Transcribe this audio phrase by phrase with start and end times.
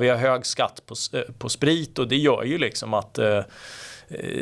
[0.00, 0.94] Vi har hög skatt på,
[1.38, 3.40] på sprit och det gör ju liksom att eh,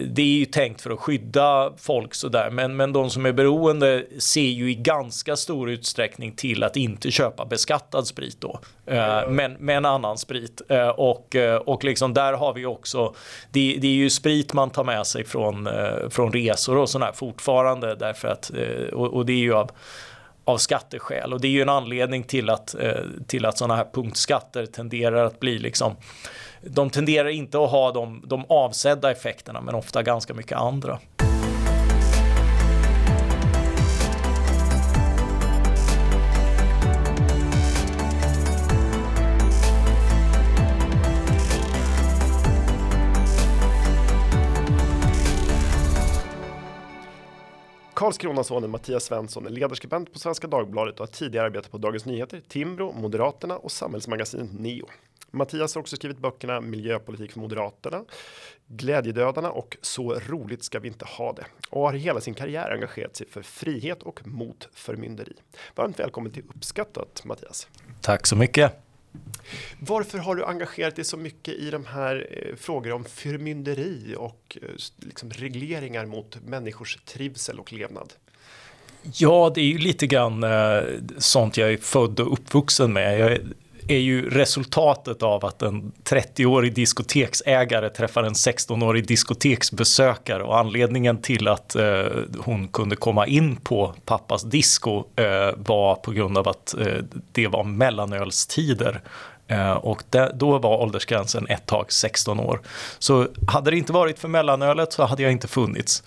[0.06, 4.04] det är ju tänkt för att skydda folk sådär men, men de som är beroende
[4.18, 8.60] ser ju i ganska stor utsträckning till att inte köpa beskattad sprit då.
[8.86, 9.36] Mm.
[9.36, 10.62] Men med en annan sprit.
[10.68, 13.14] Eh, och, eh, och liksom där har vi också,
[13.50, 15.68] det, det är ju sprit man tar med sig från,
[16.10, 18.50] från resor och sådär fortfarande därför att,
[18.92, 19.70] och, och det är ju av
[20.46, 22.92] av skatteskäl och det är ju en anledning till att, eh,
[23.26, 25.96] till att sådana här punktskatter tenderar att bli liksom
[26.62, 30.98] de tenderar inte att ha de, de avsedda effekterna men ofta ganska mycket andra.
[47.96, 52.42] Karlskronasonen Mattias Svensson är ledarskribent på Svenska Dagbladet och har tidigare arbetat på Dagens Nyheter,
[52.48, 54.86] Timbro, Moderaterna och samhällsmagasinet Neo.
[55.30, 58.04] Mattias har också skrivit böckerna Miljöpolitik för Moderaterna,
[58.66, 63.16] Glädjedödarna och Så roligt ska vi inte ha det och har hela sin karriär engagerat
[63.16, 65.36] sig för frihet och mot förmynderi.
[65.74, 67.68] Varmt välkommen till Uppskattat Mattias.
[68.00, 68.85] Tack så mycket.
[69.80, 74.58] Varför har du engagerat dig så mycket i de här eh, frågor om förmynderi och
[74.62, 78.12] eh, liksom regleringar mot människors trivsel och levnad?
[79.14, 80.82] Ja, det är ju lite grann eh,
[81.18, 83.18] sånt jag är född och uppvuxen med.
[83.18, 83.38] Jag
[83.88, 91.48] är ju resultatet av att en 30-årig diskoteksägare träffar en 16-årig diskoteksbesökare och anledningen till
[91.48, 92.04] att eh,
[92.38, 97.02] hon kunde komma in på pappas disco eh, var på grund av att eh,
[97.32, 99.02] det var mellanölstider.
[99.48, 102.60] Eh, och det, då var åldersgränsen ett tag 16 år.
[102.98, 106.02] Så hade det inte varit för mellanölet så hade jag inte funnits.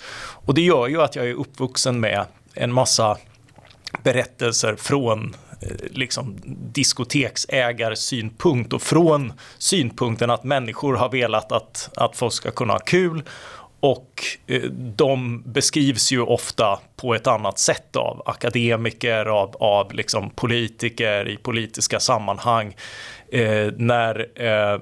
[0.45, 3.17] Och det gör ju att jag är uppvuxen med en massa
[4.03, 6.37] berättelser från Eh, liksom
[6.73, 13.23] diskoteksägarsynpunkt och från synpunkten att människor har velat att, att folk ska kunna ha kul
[13.79, 20.29] och eh, de beskrivs ju ofta på ett annat sätt av akademiker, av, av liksom
[20.29, 22.75] politiker i politiska sammanhang.
[23.31, 24.79] Eh, när eh,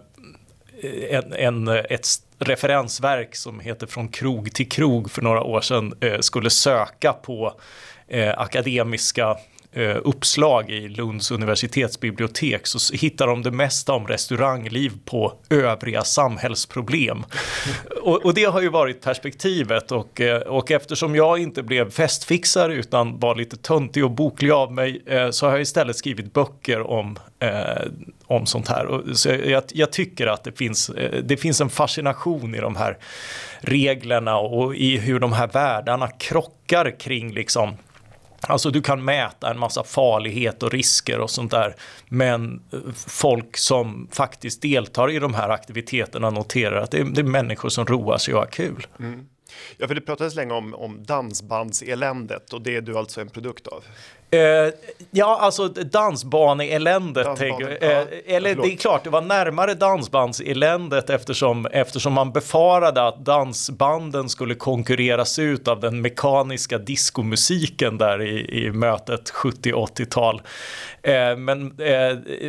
[1.10, 2.08] en, en, ett
[2.40, 7.60] referensverk som heter Från krog till krog för några år sedan eh, skulle söka på
[8.08, 9.38] eh, akademiska
[10.04, 17.24] uppslag i Lunds universitetsbibliotek så hittar de det mesta om restaurangliv på övriga samhällsproblem.
[18.02, 22.74] och, och, det har ju varit perspektivet och, eh, och eftersom jag inte blev festfixare
[22.74, 26.82] utan var lite töntig och boklig av mig eh, så har jag istället skrivit böcker
[26.82, 27.52] om, eh,
[28.26, 29.14] om sånt här.
[29.14, 30.92] Så jag, jag, tycker att det finns,
[31.24, 32.98] det finns en fascination i de här
[33.60, 37.78] reglerna och i hur de här världarna krockar kring liksom
[38.42, 41.76] Alltså du kan mäta en massa farlighet och risker och sånt där.
[42.10, 47.22] Men eh, folk som faktiskt deltar i de här aktiviteterna noterar att det är, det
[47.22, 48.88] är människor som roar sig och har kul.
[49.00, 49.28] Mm.
[49.78, 53.68] Ja, för det pratades länge om, om dansbandseländet och det är du alltså en produkt
[53.68, 53.84] av.
[54.36, 54.74] Uh,
[55.12, 57.26] ja, alltså dansbaneeländet.
[57.26, 57.88] Dansbane, ja,
[58.26, 58.66] eller förlåt.
[58.66, 65.40] det är klart, det var närmare dansbandseländet eftersom, eftersom man befarade att dansbanden skulle konkurreras
[65.40, 70.36] ut av den mekaniska diskomusiken där i, i mötet 70-80-tal.
[70.36, 71.78] Uh, men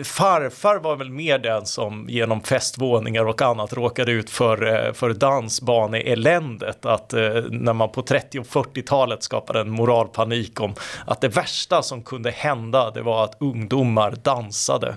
[0.05, 6.87] farfar var väl mer den som genom festvåningar och annat råkade ut för, för dansbaneeländet.
[6.87, 7.13] Att
[7.51, 10.75] när man på 30 och 40-talet skapade en moralpanik om
[11.07, 14.97] att det värsta värsta som kunde hända det var att ungdomar dansade.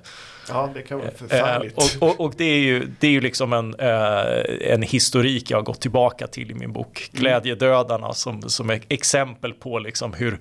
[0.49, 1.77] Ja, det kan vara eh, förfärligt.
[1.77, 5.57] och, och, och, det är ju, det är ju liksom en, eh, en historik jag
[5.57, 7.21] har gått tillbaka till i min bok mm.
[7.21, 10.39] Glädjedödarna som, som är exempel på liksom hur,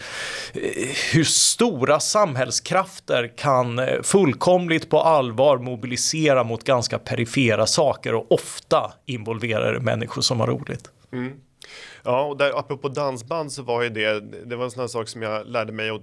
[1.12, 9.78] hur stora samhällskrafter kan fullkomligt på allvar mobilisera mot ganska perifera saker och ofta involverar
[9.78, 10.90] människor som har roligt.
[11.12, 11.32] Mm.
[12.04, 15.08] Ja, och där, apropå dansband så var ju det, det var en sån här sak
[15.08, 16.00] som jag lärde mig och,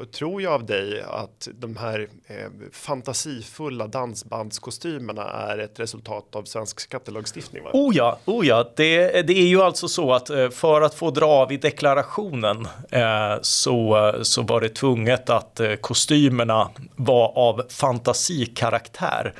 [0.00, 2.36] och tror jag av dig att de här eh,
[2.72, 7.62] fantasifulla dansbandskostymerna är ett resultat av svensk skattelagstiftning.
[7.62, 7.70] Va?
[7.72, 8.70] Oh ja, oh ja.
[8.76, 12.68] Det, det är ju alltså så att eh, för att få dra av i deklarationen
[12.90, 19.34] eh, så, så var det tvunget att eh, kostymerna var av fantasikaraktär.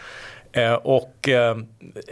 [0.59, 1.57] Eh, och eh,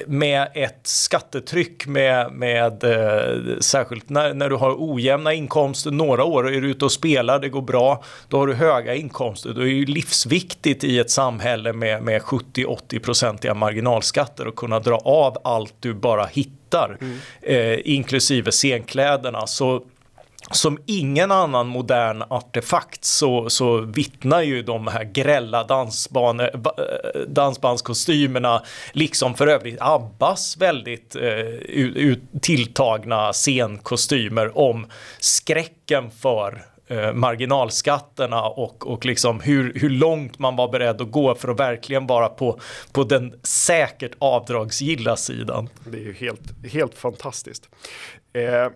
[0.07, 6.53] med ett skattetryck med, med eh, särskilt när, när du har ojämna inkomster några år
[6.53, 9.51] är du ute och spelar, det går bra, då har du höga inkomster.
[9.51, 14.81] Då är det ju livsviktigt i ett samhälle med, med 70-80 procentiga marginalskatter att kunna
[14.81, 17.19] dra av allt du bara hittar, mm.
[17.43, 19.47] eh, inklusive scenkläderna.
[19.47, 19.83] Så
[20.51, 28.63] som ingen annan modern artefakt så, så vittnar ju de här grälla dansbane, eh, dansbandskostymerna,
[28.93, 34.87] liksom för övrigt Abbas väldigt eh, tilltagna scenkostymer om
[35.19, 41.35] skräcken för eh, marginalskatterna och, och liksom hur, hur långt man var beredd att gå
[41.35, 42.61] för att verkligen vara på,
[42.93, 45.69] på den säkert avdragsgilla sidan.
[45.85, 47.69] Det är ju helt, helt fantastiskt.
[48.33, 48.69] Eh,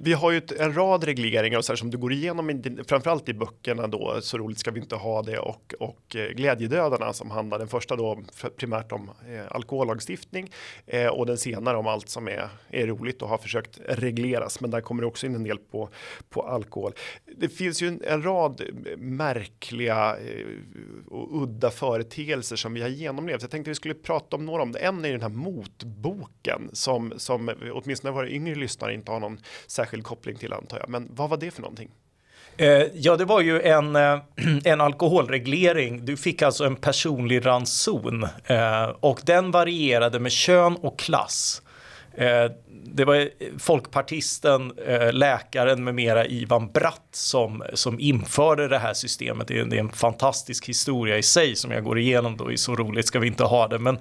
[0.00, 3.34] vi har ju en rad regleringar och så här som du går igenom, framförallt i
[3.34, 7.58] böckerna då, så roligt ska vi inte ha det och, och eh, glädjedödarna som handlar
[7.58, 8.22] den första då
[8.56, 10.50] primärt om eh, alkohollagstiftning
[10.86, 14.60] eh, och den senare om allt som är, är roligt och har försökt regleras.
[14.60, 15.88] Men där kommer det också in en del på,
[16.30, 16.92] på alkohol.
[17.36, 20.46] Det finns ju en, en rad eh, märkliga eh,
[21.08, 23.42] och udda företeelser som vi har genomlevt.
[23.42, 24.78] Jag tänkte vi skulle prata om några om det.
[24.78, 30.04] En är den här motboken som, som åtminstone våra yngre lyssnare inte har någon särskild
[30.04, 30.88] koppling till antar jag.
[30.88, 31.90] Men vad var det för någonting?
[32.56, 34.18] Eh, ja, det var ju en, eh,
[34.64, 36.04] en alkoholreglering.
[36.04, 41.62] Du fick alltså en personlig ranson eh, och den varierade med kön och klass.
[42.14, 42.50] Eh,
[42.84, 43.26] det var eh,
[43.58, 49.48] folkpartisten, eh, läkaren med mera Ivan Bratt som, som införde det här systemet.
[49.48, 52.56] Det är, det är, en fantastisk historia i sig som jag går igenom då i
[52.56, 53.78] Så roligt ska vi inte ha det.
[53.78, 53.98] Men,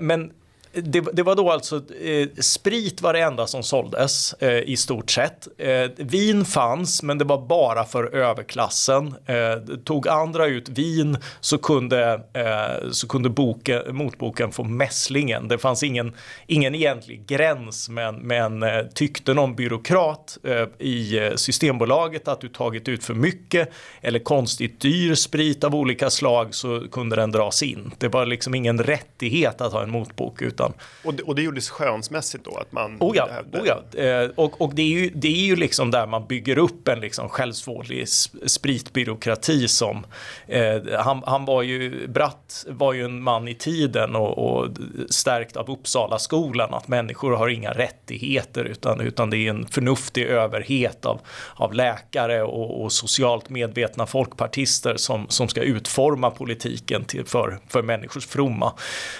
[0.00, 0.32] men
[0.72, 5.10] det, det, var då alltså eh, sprit var det enda som såldes eh, i stort
[5.10, 5.48] sett.
[5.58, 9.14] Eh, vin fanns, men det var bara för överklassen.
[9.26, 15.48] Eh, tog andra ut vin så kunde, eh, så kunde boken, motboken få mässlingen.
[15.48, 16.12] Det fanns ingen,
[16.46, 22.48] ingen egentlig gräns, men, men eh, tyckte någon byråkrat eh, i eh, Systembolaget att du
[22.48, 27.62] tagit ut för mycket eller konstigt dyr sprit av olika slag så kunde den dras
[27.62, 27.90] in.
[27.98, 30.74] Det var liksom ingen rättighet att ha en motbok utan utan.
[31.04, 32.56] Och det, och det gjordes skönsmässigt då?
[32.56, 34.00] Att man oh ja, oh ja.
[34.02, 37.00] Eh, och, och det, är ju, det är ju liksom där man bygger upp en
[37.00, 38.08] liksom självsvåldig
[38.46, 40.06] spritbyråkrati som
[40.46, 44.68] eh, han, han var ju, Bratt var ju en man i tiden och, och
[45.10, 50.24] stärkt av Uppsala skolan att människor har inga rättigheter utan, utan det är en förnuftig
[50.24, 51.20] överhet av,
[51.54, 57.82] av läkare och, och socialt medvetna folkpartister som, som ska utforma politiken till, för, för
[57.82, 58.72] människors fromma.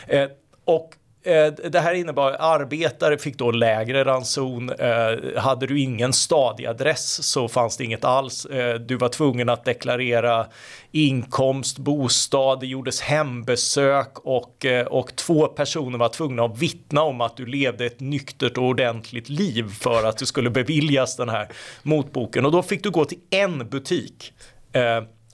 [0.07, 0.27] Eh,
[0.65, 4.71] och Eh, det här innebar arbetare fick då lägre ranson.
[4.71, 8.45] Eh, hade du ingen stadig adress så fanns det inget alls.
[8.47, 10.47] Eh, du var tvungen att deklarera
[10.93, 17.37] inkomst, bostad, det gjordes hembesök och, och två personer var tvungna att vittna om att
[17.37, 21.49] du levde ett nyktert och ordentligt liv för att du skulle beviljas den här
[21.83, 22.47] motboken.
[22.47, 24.33] Och då fick du gå till en butik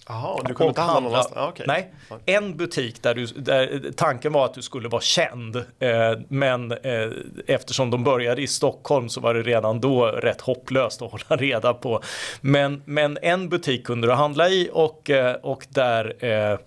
[0.09, 1.67] Jaha, du kunde inte handla ah, okay.
[1.67, 1.93] Nej,
[2.27, 5.57] en butik där, du, där tanken var att du skulle vara känd.
[5.57, 7.09] Eh, men eh,
[7.47, 11.75] eftersom de började i Stockholm så var det redan då rätt hopplöst att hålla reda
[11.75, 12.03] på.
[12.41, 16.59] Men, men en butik kunde du handla i och, eh, och där eh,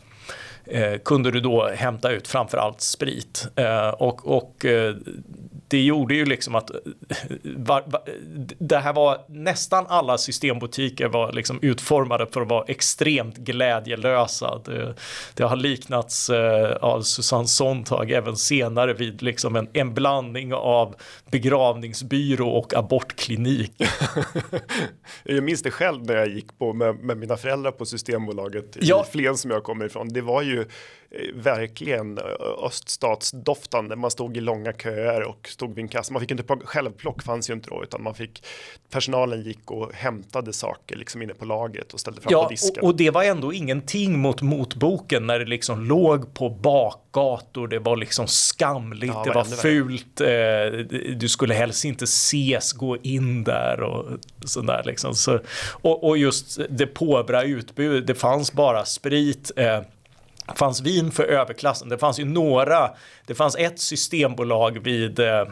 [0.66, 3.48] eh, kunde du då hämta ut framförallt sprit.
[3.56, 4.66] Eh, och, och
[5.72, 6.72] det gjorde ju liksom att
[7.44, 8.02] var, var,
[8.60, 14.62] det här var nästan alla systembutiker var liksom utformade för att vara extremt glädjelösa.
[14.66, 14.96] Det,
[15.34, 20.96] det har liknats eh, av Susanne Sontag även senare vid liksom en, en blandning av
[21.32, 23.74] begravningsbyrå och abortklinik.
[25.24, 29.06] jag minns det själv när jag gick på med, med mina föräldrar på Systembolaget ja.
[29.08, 30.10] i Flen som jag kommer ifrån.
[30.10, 30.68] Det var ju Eh,
[31.34, 32.24] verkligen eh,
[32.66, 33.96] öststatsdoftande.
[33.96, 36.14] Man stod i långa köer och stod vid en kassa.
[36.14, 38.44] Man fick inte självplock fanns ju inte då, utan man fick
[38.90, 42.84] personalen gick och hämtade saker liksom inne på lagret och ställde fram ja, på disken.
[42.84, 47.68] Och, och det var ändå ingenting mot motboken när det liksom låg på bakgator.
[47.68, 50.22] Det var liksom skamligt, ja, det var fult.
[50.22, 54.06] Eh, du skulle helst inte ses gå in där och
[54.46, 55.16] sådär liksom.
[55.16, 55.40] Så,
[55.72, 58.08] och, och just det påbra utbudet.
[58.08, 59.52] Det fanns bara sprit.
[59.56, 59.82] Eh,
[60.56, 61.90] fanns vin för överklassen.
[61.90, 62.90] Det fanns ju några,
[63.26, 65.46] det fanns ett systembolag vid, eh,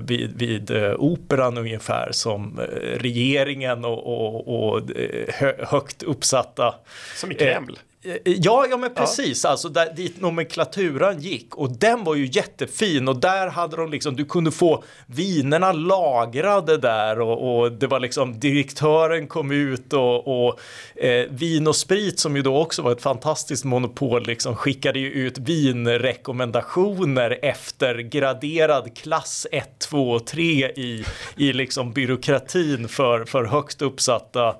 [0.00, 6.74] vid, vid eh, operan ungefär som eh, regeringen och, och, och eh, högt uppsatta.
[7.16, 7.78] Som i Kreml.
[8.24, 9.50] Ja, ja men precis, ja.
[9.50, 14.16] alltså där, dit nomenklaturan gick och den var ju jättefin och där hade de liksom,
[14.16, 20.48] du kunde få vinerna lagrade där och, och det var liksom direktören kom ut och,
[20.48, 20.60] och
[20.94, 25.10] eh, Vin och Sprit som ju då också var ett fantastiskt monopol liksom skickade ju
[25.10, 31.04] ut vinrekommendationer efter graderad klass 1, 2 och 3 i,
[31.36, 34.56] i liksom byråkratin för, för högst uppsatta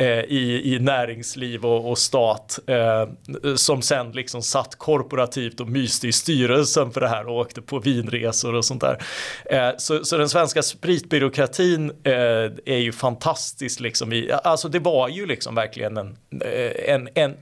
[0.00, 3.08] Eh, i, i näringsliv och, och stat eh,
[3.56, 7.78] som sen liksom satt korporativt och myste i styrelsen för det här och åkte på
[7.78, 9.02] vinresor och sånt där.
[9.44, 12.12] Eh, så, så den svenska spritbyråkratin eh,
[12.66, 17.34] är ju fantastisk liksom i, alltså det var ju liksom verkligen en, eh, en, en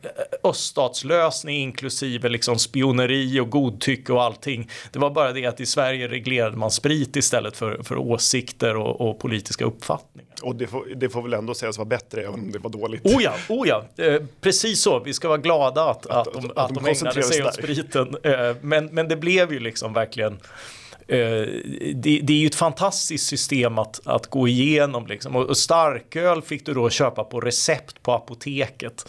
[0.45, 4.71] öststatslösning inklusive liksom spioneri och godtycke och allting.
[4.93, 9.01] Det var bara det att i Sverige reglerade man sprit istället för, för åsikter och,
[9.01, 10.36] och politiska uppfattningar.
[10.43, 13.07] Och det får, det får väl ändå sägas vara bättre än om det var dåligt.
[13.07, 13.85] Oh ja, oh ja.
[13.97, 14.99] Eh, precis så.
[14.99, 17.55] Vi ska vara glada att, att, att, de, att, att de, de ägnade sig åt
[17.55, 18.17] spriten.
[18.23, 20.39] Eh, men, men det blev ju liksom verkligen
[21.09, 21.47] Eh,
[21.95, 25.07] det, det, är ju ett fantastiskt system att, att gå igenom.
[25.07, 25.37] Liksom.
[25.37, 29.09] Och, starköl fick du då köpa på recept på apoteket.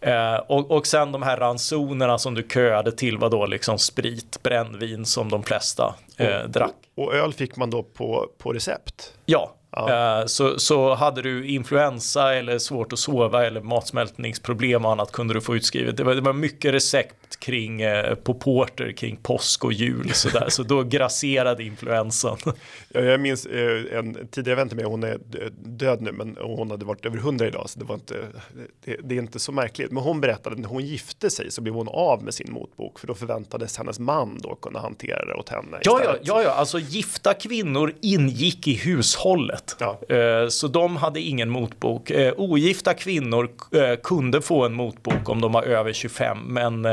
[0.00, 4.42] Eh, och, och sen de här ransonerna som du köade till var då liksom sprit,
[4.42, 6.74] brännvin som de flesta eh, drack.
[6.94, 9.12] Och, och öl fick man då på, på recept?
[9.26, 10.20] Ja, Ja.
[10.20, 15.34] Eh, så, så hade du influensa eller svårt att sova eller matsmältningsproblem och annat kunde
[15.34, 15.96] du få utskrivet.
[15.96, 20.28] Det var, det var mycket recept kring eh, på porter kring påsk och jul så
[20.28, 20.48] där.
[20.48, 22.38] så då grasserade influensan.
[22.88, 25.18] Ja, jag minns eh, en tidigare vän till mig, hon är
[25.64, 28.14] död nu, men hon hade varit över hundra idag, så det var inte.
[28.84, 29.90] Det, det, är inte så märkligt.
[29.90, 32.98] Men hon berättade att när hon gifte sig så blev hon av med sin motbok,
[32.98, 35.78] för då förväntades hennes man då kunna hantera det åt henne.
[35.82, 39.76] Ja, ja, ja, ja, alltså gifta kvinnor ingick i hushållet.
[39.78, 40.00] Ja.
[40.16, 42.10] Eh, så de hade ingen motbok.
[42.10, 43.50] Eh, ogifta kvinnor
[44.02, 46.86] kunde få en motbok om de var över 25 men,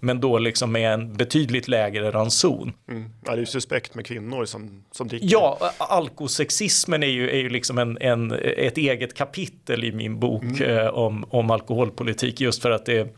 [0.00, 2.72] men då liksom med en betydligt lägre ranson.
[2.88, 3.04] Mm.
[3.24, 5.28] Ja, det är ju suspekt med kvinnor som, som dricker.
[5.30, 10.60] Ja, alkosexismen är ju, är ju liksom en, en, ett eget kapitel i min bok
[10.60, 10.94] mm.
[10.94, 13.16] om, om alkoholpolitik just för att det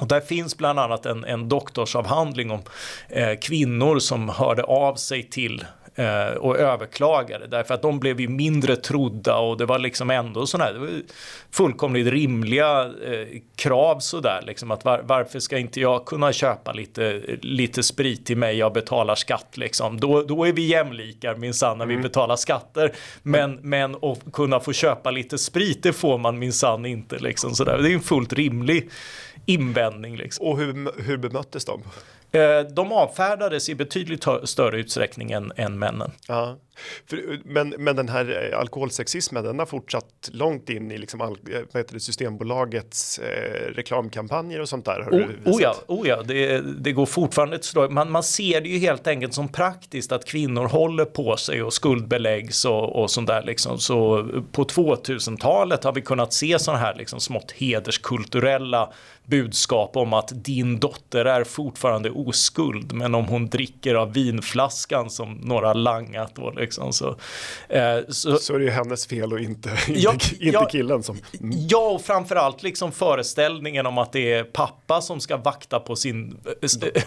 [0.00, 2.60] och där finns bland annat en, en doktorsavhandling om
[3.08, 5.64] eh, kvinnor som hörde av sig till
[5.96, 10.46] eh, och överklagade därför att de blev ju mindre trodda och det var liksom ändå
[10.46, 11.02] sådana här
[11.50, 17.22] fullkomligt rimliga eh, krav sådär liksom att var, varför ska inte jag kunna köpa lite,
[17.40, 21.84] lite sprit till mig jag betalar skatt liksom då, då är vi jämlikar minsann när
[21.84, 21.96] mm.
[21.96, 23.70] vi betalar skatter men, mm.
[23.70, 27.90] men att kunna få köpa lite sprit det får man minsann inte liksom sådär det
[27.90, 28.90] är en fullt rimlig
[29.46, 30.16] invändning.
[30.16, 30.46] Liksom.
[30.46, 31.82] Och hur, hur bemöttes de?
[32.36, 36.10] Eh, de avfärdades i betydligt större utsträckning än, än männen.
[36.28, 36.56] Ja.
[37.06, 41.38] För, men, men den här eh, alkoholsexismen den har fortsatt långt in i liksom all,
[41.74, 45.00] eh, det, Systembolagets eh, reklamkampanjer och sånt där.
[45.00, 48.68] Har oh, oh ja, oh ja det, det går fortfarande ett man, man ser det
[48.68, 53.26] ju helt enkelt som praktiskt att kvinnor håller på sig och skuldbeläggs och, och sånt
[53.26, 53.78] där liksom.
[53.78, 58.92] Så på 2000-talet har vi kunnat se sådana här liksom smått hederskulturella
[59.26, 65.32] budskap om att din dotter är fortfarande oskuld men om hon dricker av vinflaskan som
[65.32, 67.08] några langat då liksom så,
[67.68, 71.16] eh, så, så är det ju hennes fel och inte, ja, inte, ja, killen som
[71.40, 71.58] mm.
[71.68, 76.36] Ja och framförallt liksom föreställningen om att det är pappa som ska vakta på sin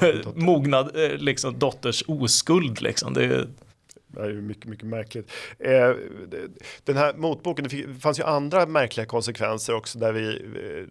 [0.01, 3.13] äh, mognad äh, liksom dotters oskuld liksom.
[3.13, 3.47] Det
[4.11, 5.31] det är ju mycket, mycket märkligt.
[5.59, 5.95] Eh,
[6.83, 10.27] den här motboken, det fanns ju andra märkliga konsekvenser också där vi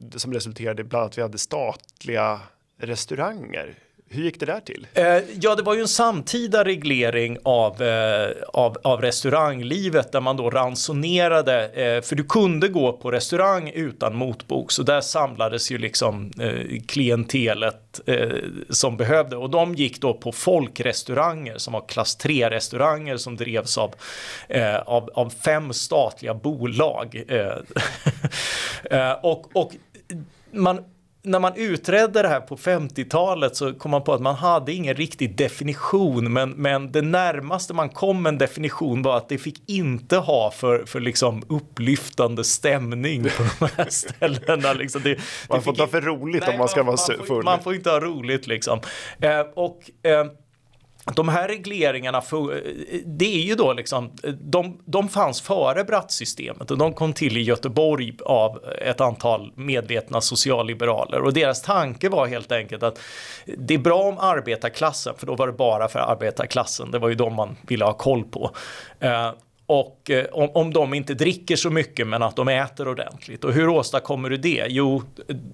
[0.02, 2.40] eh, som resulterade bland annat vi hade statliga
[2.78, 3.74] restauranger
[4.10, 4.86] hur gick det där till?
[4.94, 5.04] Eh,
[5.40, 10.50] ja, det var ju en samtida reglering av, eh, av, av restauranglivet där man då
[10.50, 16.30] ransonerade, eh, för du kunde gå på restaurang utan motbok, så där samlades ju liksom
[16.40, 18.28] eh, klientelet eh,
[18.70, 23.78] som behövde och de gick då på folkrestauranger som var klass 3 restauranger som drevs
[23.78, 23.94] av,
[24.48, 27.24] eh, av, av fem statliga bolag.
[27.28, 27.58] Eh,
[28.98, 29.72] eh, och, och
[30.52, 30.84] man
[31.22, 34.94] när man utredde det här på 50-talet så kom man på att man hade ingen
[34.94, 40.16] riktig definition men, men det närmaste man kom en definition var att det fick inte
[40.16, 44.72] ha för, för liksom upplyftande stämning på de här ställena.
[44.72, 47.44] Liksom det, man får inte ha för roligt nej, om man ska man, vara full.
[47.44, 48.80] Man får inte ha roligt liksom.
[49.20, 50.26] Eh, och eh,
[51.14, 52.22] de här regleringarna,
[53.04, 54.10] det är ju då liksom,
[54.40, 60.20] de, de fanns före Brattsystemet och de kom till i Göteborg av ett antal medvetna
[60.20, 62.98] socialliberaler och deras tanke var helt enkelt att
[63.58, 67.14] det är bra om arbetarklassen, för då var det bara för arbetarklassen, det var ju
[67.14, 68.50] de man ville ha koll på.
[69.00, 69.32] Eh,
[69.66, 73.44] och eh, om, om de inte dricker så mycket men att de äter ordentligt.
[73.44, 74.66] Och hur åstadkommer du det?
[74.68, 75.02] Jo,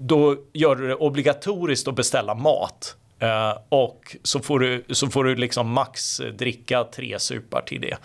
[0.01, 5.25] då gör du det obligatoriskt att beställa mat Uh, och så får du, så får
[5.25, 7.97] du liksom max dricka tre supar till det.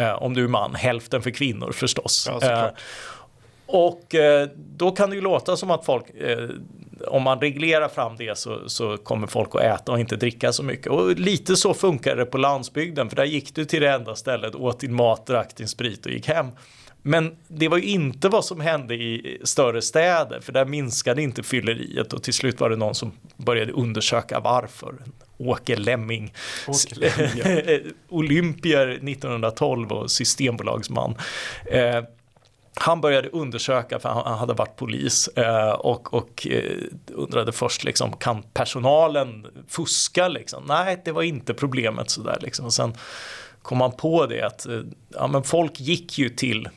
[0.00, 2.28] Uh, om du är man, hälften för kvinnor förstås.
[2.42, 2.68] Ja, uh,
[3.66, 4.14] och
[4.56, 6.04] då kan det ju låta som att folk,
[7.06, 10.62] om man reglerar fram det så, så kommer folk att äta och inte dricka så
[10.62, 10.86] mycket.
[10.86, 14.54] Och lite så funkar det på landsbygden, för där gick du till det enda stället,
[14.54, 16.46] åt din mat, drack din sprit och gick hem.
[17.02, 21.42] Men det var ju inte vad som hände i större städer, för där minskade inte
[21.42, 24.94] fylleriet och till slut var det någon som började undersöka varför.
[25.38, 26.32] Åke Lemming,
[26.68, 27.92] Åke Lemming.
[28.08, 31.14] olympier 1912 och systembolagsman.
[31.66, 32.04] Eh,
[32.74, 38.12] han började undersöka, för han hade varit polis eh, och, och eh, undrade först liksom,
[38.12, 40.28] kan personalen fuska?
[40.28, 40.64] Liksom?
[40.66, 42.38] Nej, det var inte problemet sådär.
[42.40, 42.70] Liksom.
[42.70, 42.94] sen
[43.62, 46.68] kom man på det att eh, ja, men folk gick ju till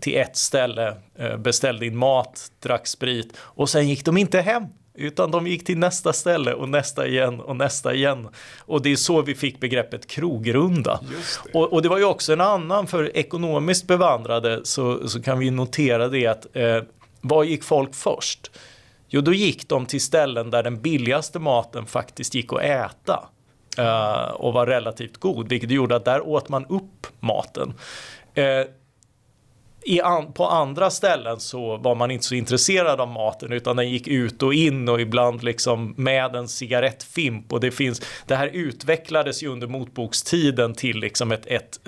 [0.00, 0.94] till ett ställe,
[1.38, 4.64] beställde in mat, drack sprit och sen gick de inte hem.
[4.98, 8.28] Utan de gick till nästa ställe och nästa igen och nästa igen.
[8.58, 11.00] Och det är så vi fick begreppet krogrunda.
[11.02, 11.58] Det.
[11.58, 15.50] Och, och, det var ju också en annan, för ekonomiskt bevandrade så, så kan vi
[15.50, 16.82] notera det att eh,
[17.20, 18.50] var gick folk först?
[19.08, 23.28] Jo, då gick de till ställen där den billigaste maten faktiskt gick att äta.
[23.78, 27.74] Eh, och var relativt god, vilket gjorde att där åt man upp maten.
[28.34, 28.66] Eh,
[30.02, 34.08] an, på andra ställen så var man inte så intresserad av maten utan den gick
[34.08, 37.52] ut och in och ibland liksom med en cigarettfimp.
[37.52, 41.80] Och det finns det här utvecklades ju under motbokstiden till liksom ett, ett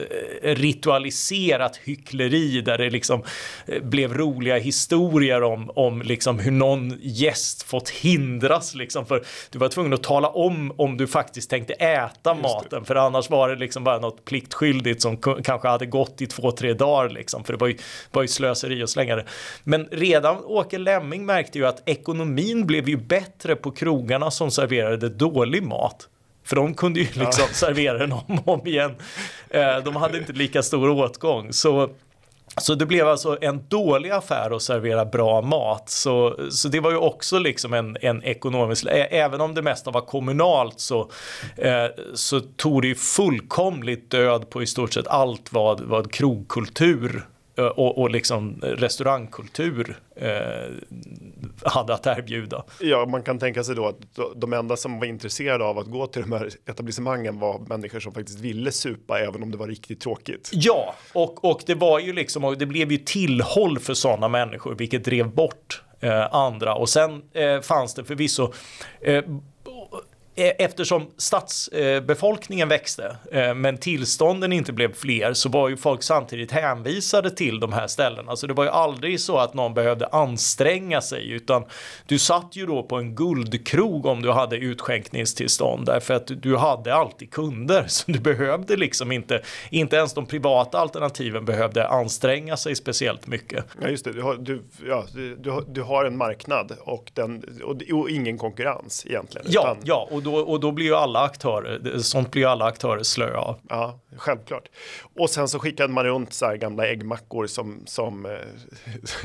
[0.42, 3.22] eh, ritualiserat hyckleri där det liksom
[3.66, 9.58] eh, blev roliga historier om, om liksom hur någon gäst fått hindras liksom för du
[9.58, 12.84] var tvungen att tala om om du faktiskt tänkte äta maten.
[12.84, 16.72] För annars var det liksom bara något pliktskyldigt som kanske hade gått i två, tre
[16.72, 17.44] dagar liksom.
[17.44, 17.76] För det var ju
[18.12, 19.24] var ju slöseri att slänga det.
[19.64, 25.08] Men redan Åke Lemming märkte ju att ekonomin blev ju bättre på krogarna som serverade
[25.08, 26.08] dålig mat.
[26.44, 27.52] För de kunde ju liksom ja.
[27.52, 28.94] servera den om och om igen.
[29.50, 31.52] Eh, de hade inte lika stor åtgång.
[31.52, 31.90] Så
[32.56, 35.90] så det blev alltså en dålig affär att servera bra mat.
[35.90, 40.00] Så, så det var ju också liksom en, en ekonomisk, även om det mesta var
[40.00, 41.10] kommunalt så,
[41.56, 47.26] eh, så tog det ju fullkomligt död på i stort sett allt vad, vad krogkultur
[47.62, 50.28] och, och liksom restaurangkultur eh,
[51.62, 52.64] hade att erbjuda.
[52.80, 53.96] Ja, man kan tänka sig då att
[54.36, 58.12] de enda som var intresserade av att gå till de här etablissemangen var människor som
[58.12, 60.50] faktiskt ville supa även om det var riktigt tråkigt.
[60.52, 64.74] Ja, och, och det var ju liksom, och det blev ju tillhåll för sådana människor,
[64.74, 66.74] vilket drev bort eh, andra.
[66.74, 68.52] Och sen eh, fanns det förvisso
[69.00, 69.24] eh, Eh,
[70.38, 77.30] eftersom stadsbefolkningen växte eh, men tillstånden inte blev fler så var ju folk samtidigt hänvisade
[77.30, 78.36] till de här ställena.
[78.36, 81.64] Så det var ju aldrig så att någon behövde anstränga sig utan
[82.06, 86.94] du satt ju då på en guldkrog om du hade utskänkningstillstånd därför att du hade
[86.94, 92.74] alltid kunder så du behövde liksom inte, inte ens de privata alternativen behövde anstränga sig
[92.74, 93.64] speciellt mycket.
[93.82, 97.98] Ja just det, du har, du, ja, du, du har en marknad och, den, och,
[98.00, 99.46] och ingen konkurrens egentligen.
[99.50, 99.76] Ja, utan...
[99.84, 103.38] ja och då, och då blir ju alla aktörer, sånt blir ju alla aktörer slöa
[103.38, 103.60] av.
[103.68, 104.68] Ja, självklart.
[105.16, 108.32] Och sen så skickade man runt så här gamla äggmackor som, som, eh,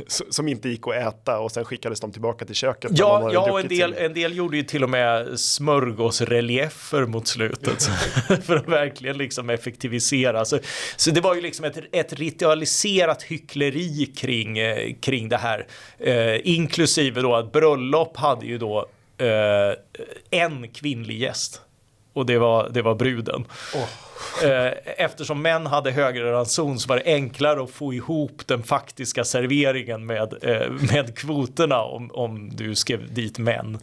[0.30, 2.92] som inte gick att äta och sen skickades de tillbaka till köket.
[2.94, 7.84] Ja, ja och en del, en del gjorde ju till och med smörgåsreliefer mot slutet
[8.44, 10.46] för att verkligen liksom effektivisera.
[10.46, 10.60] Så,
[10.96, 15.68] så det var ju liksom ett, ett ritualiserat hyckleri kring, eh, kring det här,
[16.00, 18.90] eh, inklusive då att bröllop hade ju då
[19.28, 19.76] eh,
[20.30, 21.62] en kvinnlig gäst.
[22.14, 23.46] Och det var, det var bruden.
[23.76, 23.88] Oh.
[24.50, 29.24] Eh, eftersom män hade högre ranson så var det enklare att få ihop den faktiska
[29.24, 33.80] serveringen med, eh, med kvoterna om, om du skrev dit män.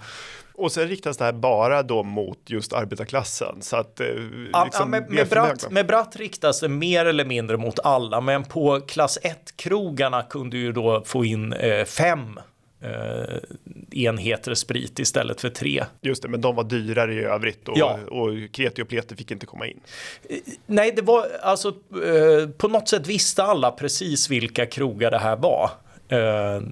[0.54, 3.62] Och sen riktas det här bara då mot just arbetarklassen.
[3.62, 4.06] Så att, eh,
[4.52, 8.20] ja, liksom ja, med, med, bratt, med bratt riktas det mer eller mindre mot alla,
[8.20, 12.40] men på klass 1-krogarna kunde ju då få in eh, fem
[12.80, 15.84] eh, enheter sprit istället för tre.
[16.00, 17.98] Just det, men de var dyrare i övrigt och, ja.
[18.08, 19.80] och kreti och pleti fick inte komma in.
[20.28, 21.68] Eh, nej, det var alltså
[22.04, 25.70] eh, på något sätt visste alla precis vilka krogar det här var.
[26.10, 26.62] Eh,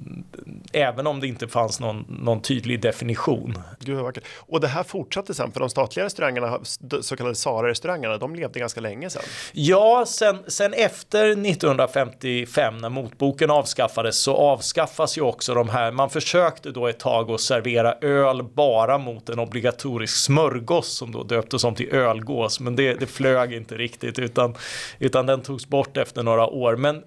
[0.72, 3.54] även om det inte fanns någon, någon tydlig definition.
[3.80, 6.58] Gud, och det här fortsatte sen för de statliga restaurangerna,
[7.00, 9.22] så kallade Sara-restaurangerna, de levde ganska länge sen.
[9.52, 15.92] Ja, sen, sen efter 1955 när motboken avskaffades så avskaffas ju också de här.
[15.92, 21.22] Man försökte då ett tag att servera öl bara mot en obligatorisk smörgås som då
[21.22, 24.54] döptes om till ölgås, men det, det flög inte riktigt utan,
[24.98, 26.76] utan den togs bort efter några år.
[26.76, 27.02] Men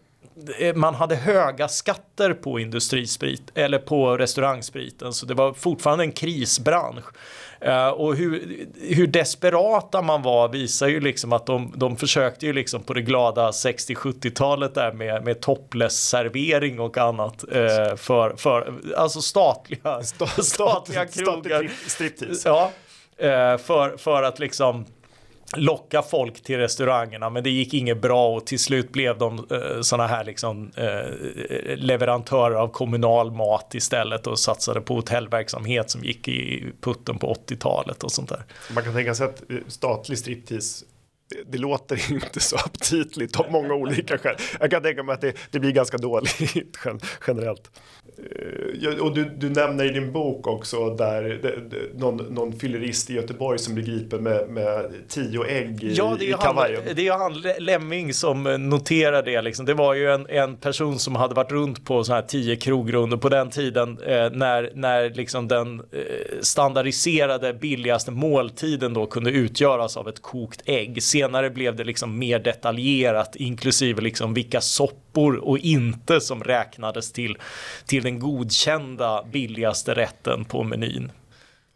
[0.75, 7.05] man hade höga skatter på industrisprit eller på restaurangspriten så det var fortfarande en krisbransch.
[7.67, 12.53] Uh, och hur, hur desperata man var visar ju liksom att de, de försökte ju
[12.53, 19.21] liksom på det glada 60-70-talet där med, med topless-servering och annat uh, för, för alltså
[19.21, 21.71] statliga, Sta, statliga krogar.
[21.87, 22.49] Striptease.
[22.49, 22.71] Ja,
[23.23, 24.85] uh, för, för att liksom
[25.57, 29.81] locka folk till restaurangerna men det gick inget bra och till slut blev de eh,
[29.81, 36.27] sådana här liksom eh, leverantörer av kommunal mat istället och satsade på hotellverksamhet som gick
[36.27, 38.43] i putten på 80-talet och sånt där.
[38.73, 40.85] Man kan tänka sig att eh, statlig striptease
[41.47, 44.35] det låter inte så aptitligt av många olika skäl.
[44.59, 46.39] Jag kan tänka mig att det, det blir ganska dåligt
[47.27, 47.71] generellt.
[48.83, 53.13] Eh, och du, du, nämner i din bok också där det, någon, någon fyllerist i
[53.13, 56.81] Göteborg som blir gripen med, med tio ägg i, ja, det är i kavajen.
[56.85, 59.41] Han, det är han Lemming som noterar det.
[59.41, 59.65] Liksom.
[59.65, 63.17] Det var ju en, en person som hade varit runt på sådana här tio krogrunder
[63.17, 69.97] på den tiden eh, när, när liksom den eh, standardiserade billigaste måltiden då kunde utgöras
[69.97, 71.03] av ett kokt ägg.
[71.03, 77.37] Senare blev det liksom mer detaljerat inklusive liksom vilka soppor och inte som räknades till,
[77.85, 81.11] till den den godkända billigaste rätten på menyn.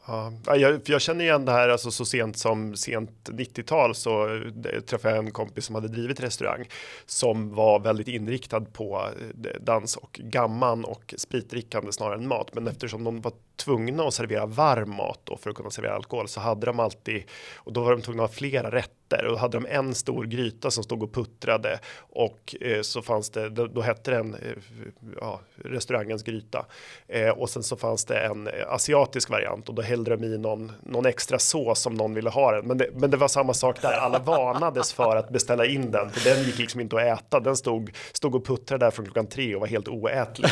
[0.08, 4.80] Ja, jag, jag, känner igen det här alltså så sent som sent 90-tal så eh,
[4.82, 6.66] träffade jag en kompis som hade drivit restaurang
[7.06, 12.54] som var väldigt inriktad på eh, dans och gamman och spritdrickande snarare än mat.
[12.54, 16.28] Men eftersom de var tvungna att servera varm mat då för att kunna servera alkohol
[16.28, 17.24] så hade de alltid
[17.56, 20.72] och då var de tvungna att ha flera rätter och hade de en stor gryta
[20.72, 24.52] som stod och puttrade och eh, så fanns det då, då hette den eh,
[25.20, 26.66] ja, restaurangens gryta
[27.08, 30.38] eh, och sen så fanns det en eh, asiatisk variant och då hällde de i
[30.38, 32.68] någon, någon extra sås om någon ville ha den.
[32.68, 33.94] Men det, men det var samma sak där.
[33.94, 37.40] Alla varnades för att beställa in den för den gick liksom inte att äta.
[37.40, 40.52] Den stod stod och puttrade där från klockan tre och var helt oätlig.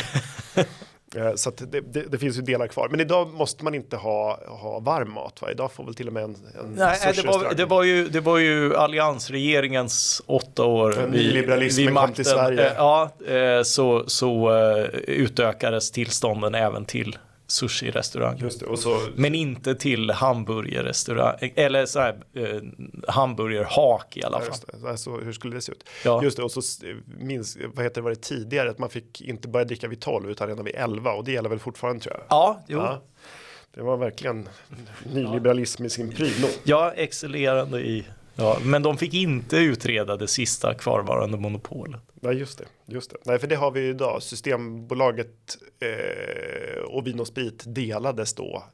[1.16, 2.88] Eh, så det, det, det, finns ju delar kvar.
[2.88, 5.42] Men idag måste man inte ha, ha varm mat.
[5.42, 5.50] Va?
[5.50, 8.20] Idag får väl till och med en, en Nej, det var, det, var ju, det
[8.20, 12.14] var ju alliansregeringens åtta år vid, vid makten.
[12.14, 12.66] Till Sverige.
[12.66, 14.52] Eh, ja, eh, så, så
[15.06, 18.50] utökades tillstånden även till sushi-restaurang.
[18.76, 19.00] Så...
[19.16, 22.62] Men inte till hamburgerrestaurang, eller så här, eh,
[23.08, 24.58] hamburgerhak i alla fall.
[24.82, 25.88] Ja, alltså, hur skulle det se ut?
[26.04, 26.22] Ja.
[26.22, 26.62] Just det, och så
[27.18, 30.30] minns, vad heter det, var det tidigare att man fick inte börja dricka vid 12
[30.30, 32.24] utan redan vid 11 och det gäller väl fortfarande tror jag.
[32.28, 32.78] Ja, jo.
[32.78, 33.02] Ja.
[33.74, 34.48] Det var verkligen
[35.12, 36.46] nyliberalism i sin prydno.
[36.64, 38.04] Ja, excellerande i
[38.36, 42.00] Ja, men de fick inte utreda det sista kvarvarande monopolet.
[42.14, 42.64] Nej, just det.
[42.86, 43.16] Just det.
[43.24, 44.22] Nej, för det har vi idag.
[44.22, 48.64] Systembolaget eh, och Vin och Sprit delades då.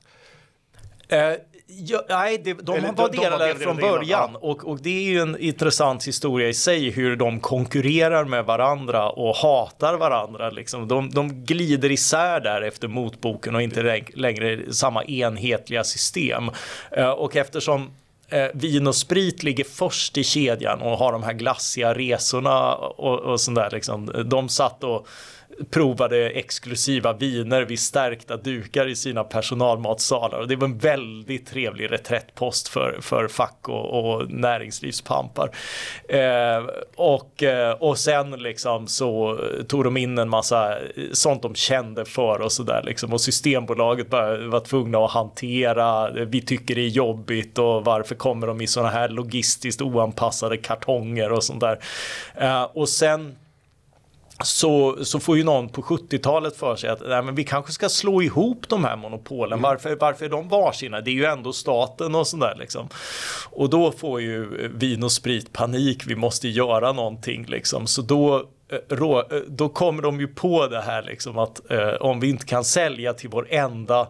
[1.08, 1.34] Eh,
[1.66, 5.10] ja, nej, det, de Eller, var delade de, de från början och, och det är
[5.10, 10.50] ju en intressant historia i sig hur de konkurrerar med varandra och hatar varandra.
[10.50, 10.88] Liksom.
[10.88, 16.50] De, de glider isär där efter motboken och inte längre samma enhetliga system.
[16.90, 17.90] Eh, och eftersom
[18.30, 23.18] eh, Vin och Sprit ligger först i kedjan och har de här glassiga resorna och,
[23.18, 23.70] och sånt där.
[23.70, 24.24] Liksom.
[24.24, 25.06] De satt och
[25.70, 30.38] provade exklusiva viner vid stärkta dukar i sina personalmatsalar.
[30.38, 35.50] Och det var en väldigt trevlig reträttpost för, för fack och, och näringslivspampar.
[36.08, 36.64] Eh,
[36.96, 40.74] och, eh, och sen liksom så tog de in en massa
[41.12, 43.12] sånt de kände för och sådär liksom.
[43.12, 48.46] Och Systembolaget var tvungna att hantera, eh, vi tycker det är jobbigt och varför kommer
[48.46, 51.78] de i sådana här logistiskt oanpassade kartonger och sånt där.
[52.34, 53.36] Eh, och sen
[54.44, 57.88] så, så får ju någon på 70-talet för sig att nej, men vi kanske ska
[57.88, 59.52] slå ihop de här monopolen.
[59.52, 59.62] Mm.
[59.62, 61.00] Varför, varför är de varsina?
[61.00, 62.88] Det är ju ändå staten och sådär liksom.
[63.50, 66.06] Och då får ju Vin och Sprit panik.
[66.06, 67.86] Vi måste göra någonting liksom.
[67.86, 68.36] Så då
[68.68, 72.46] eh, eh, då kommer de ju på det här liksom att eh, om vi inte
[72.46, 74.08] kan sälja till vår enda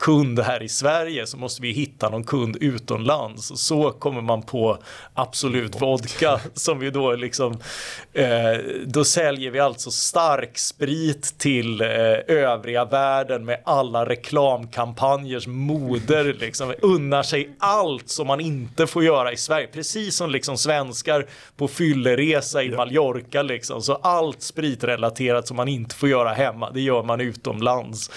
[0.00, 3.52] kund här i Sverige så måste vi hitta någon kund utomlands.
[3.54, 4.78] Så kommer man på
[5.14, 7.58] Absolut Vodka som vi då liksom
[8.12, 8.26] eh,
[8.86, 11.88] då säljer vi alltså stark sprit till eh,
[12.26, 19.32] övriga världen med alla reklamkampanjers moder liksom unnar sig allt som man inte får göra
[19.32, 19.66] i Sverige.
[19.66, 23.82] Precis som liksom svenskar på fylleresa i Mallorca liksom.
[23.82, 28.10] Så allt spritrelaterat som man inte får göra hemma, det gör man utomlands.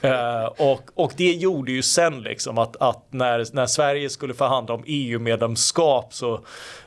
[0.00, 4.34] Eh, och, och det det gjorde ju sen liksom att, att när, när Sverige skulle
[4.34, 6.40] förhandla om EU-medlemskap så,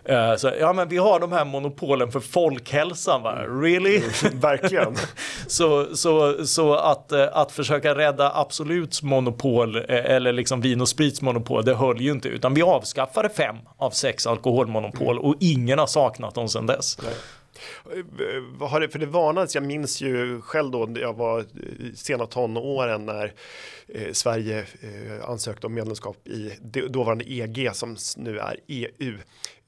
[0.06, 3.36] eh, så, ja men vi har de här monopolen för folkhälsan va?
[3.36, 4.02] Really?
[4.34, 4.95] Verkligen.
[5.47, 10.89] så, så, så att, eh, att försöka rädda Absoluts monopol eh, eller liksom Vin och
[10.89, 15.80] Sprits monopol, det höll ju inte utan vi avskaffade fem av sex alkoholmonopol och ingen
[15.80, 16.97] har saknat dem sedan dess.
[17.04, 17.13] Nej.
[17.86, 21.46] Eh, har det, för det varnades, jag minns ju själv då jag var
[21.80, 23.34] i sena tonåren när
[23.88, 26.52] eh, Sverige eh, ansökte om medlemskap i
[26.89, 29.17] dåvarande EG som nu är EU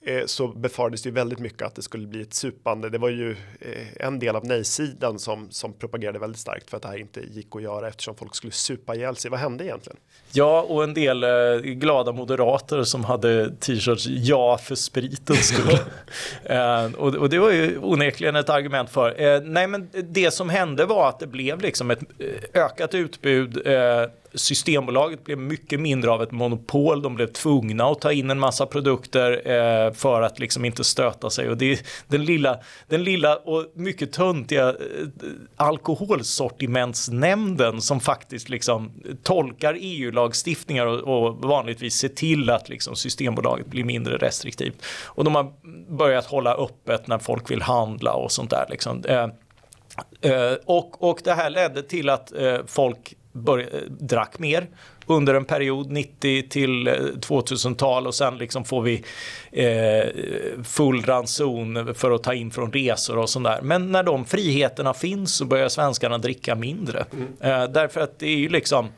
[0.09, 2.89] eh, så befarades det ju väldigt mycket att det skulle bli ett supande.
[2.89, 6.83] Det var ju eh, en del av nej-sidan som, som propagerade väldigt starkt för att
[6.83, 9.31] det här inte gick att göra eftersom folk skulle supa ihjäl sig.
[9.31, 9.97] Vad hände egentligen?
[10.31, 11.29] Ja, och en del eh,
[11.61, 15.79] glada moderater som hade t-shirts ja för spritens skull.
[16.97, 19.41] och, och, det var ju onekligen ett argument för.
[19.41, 21.99] Nej, men det som hände var att det blev liksom ett
[22.53, 23.67] ökat utbud
[24.33, 27.01] Systembolaget blev mycket mindre av ett monopol.
[27.01, 31.29] De blev tvungna att ta in en massa produkter eh, för att liksom inte stöta
[31.29, 31.49] sig.
[31.49, 34.75] Och det är den lilla, den lilla och mycket töntiga eh,
[35.55, 38.91] alkoholsortimentsnämnden som faktiskt liksom
[39.23, 44.85] tolkar EU-lagstiftningar och, och, vanligtvis ser till att liksom Systembolaget blir mindre restriktivt.
[45.05, 45.53] Och de har
[45.97, 48.65] börjat hålla öppet när folk vill handla och sånt där.
[48.69, 49.03] Liksom.
[49.05, 49.27] Eh,
[50.21, 54.67] eh och, och det här ledde till att eh, folk började, drack mer
[55.05, 59.03] under en period 90 till 2000-tal och sen liksom får vi
[59.51, 60.09] eh,
[60.63, 63.61] full ranson för att ta in från resor och sånt där.
[63.61, 67.05] Men när de friheterna finns så börjar svenskarna dricka mindre.
[67.11, 67.27] Mm.
[67.39, 68.91] Eh, därför att det är ju liksom eh,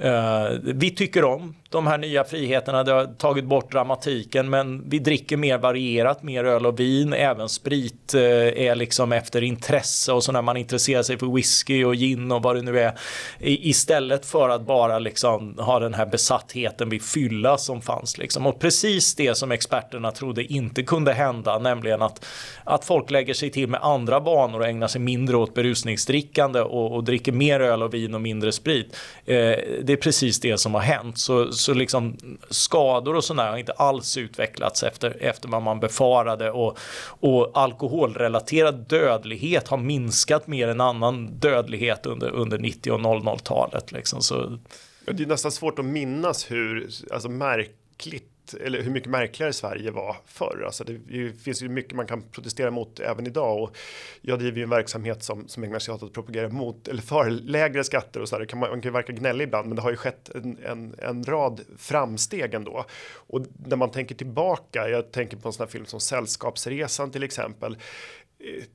[0.00, 2.84] Eh, vi tycker om de här nya friheterna.
[2.84, 7.12] Det har tagit bort dramatiken men vi dricker mer varierat, mer öl och vin.
[7.12, 8.20] Även sprit eh,
[8.66, 12.42] är liksom efter intresse och så när man intresserar sig för whisky och gin och
[12.42, 12.92] vad det nu är.
[13.40, 18.18] Istället för att bara liksom ha den här besattheten vid fylla som fanns.
[18.18, 18.46] Liksom.
[18.46, 22.24] Och precis det som experterna trodde inte kunde hända, nämligen att,
[22.64, 26.92] att folk lägger sig till med andra banor och ägnar sig mindre åt berusningsdrickande och,
[26.92, 28.96] och dricker mer öl och vin och mindre sprit.
[29.24, 31.18] Eh, det är precis det som har hänt.
[31.18, 32.16] Så, så liksom
[32.50, 38.88] skador och sådär har inte alls utvecklats efter, efter vad man befarade och, och alkoholrelaterad
[38.88, 43.92] dödlighet har minskat mer än annan dödlighet under, under 90 och 00-talet.
[43.92, 44.22] Liksom.
[44.22, 44.58] Så...
[45.06, 50.16] Det är nästan svårt att minnas hur alltså märkligt eller hur mycket märkligare Sverige var
[50.26, 50.62] förr.
[50.66, 53.76] Alltså det finns ju mycket man kan protestera mot även idag och
[54.20, 57.30] jag driver ju en verksamhet som, som ägnar sig åt att propagera mot eller för
[57.30, 58.44] lägre skatter och så där.
[58.44, 60.94] Kan man, man kan ju verka gnällig ibland, men det har ju skett en, en,
[60.98, 62.84] en rad framsteg ändå.
[63.14, 67.22] Och när man tänker tillbaka, jag tänker på en sån här film som Sällskapsresan till
[67.22, 67.76] exempel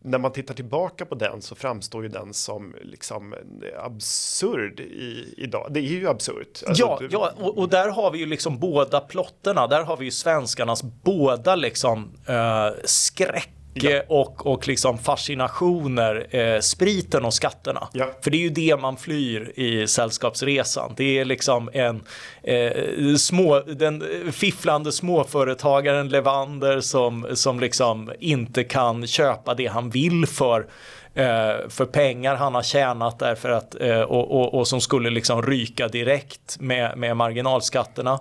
[0.01, 3.35] när man tittar tillbaka på den så framstår ju den som liksom
[3.77, 5.67] absurd i, idag.
[5.69, 6.63] Det är ju absurt.
[6.67, 9.67] Alltså, ja, ja och, och, där har vi ju liksom båda plotterna.
[9.67, 14.01] Där har vi ju svenskarnas båda liksom uh, skräck ja.
[14.07, 17.87] och, och liksom fascinationer, eh, spriten och skatterna.
[17.93, 18.09] Ja.
[18.21, 20.93] För det är ju det man flyr i Sällskapsresan.
[20.97, 22.01] Det är liksom en
[22.43, 30.25] eh, små, den fifflande småföretagaren Levander som, som liksom inte kan köpa det han vill
[30.27, 30.67] för
[31.13, 35.41] eh, för pengar han har tjänat därför att, eh, och, och, och, som skulle liksom
[35.41, 38.19] ryka direkt med, med marginalskatterna.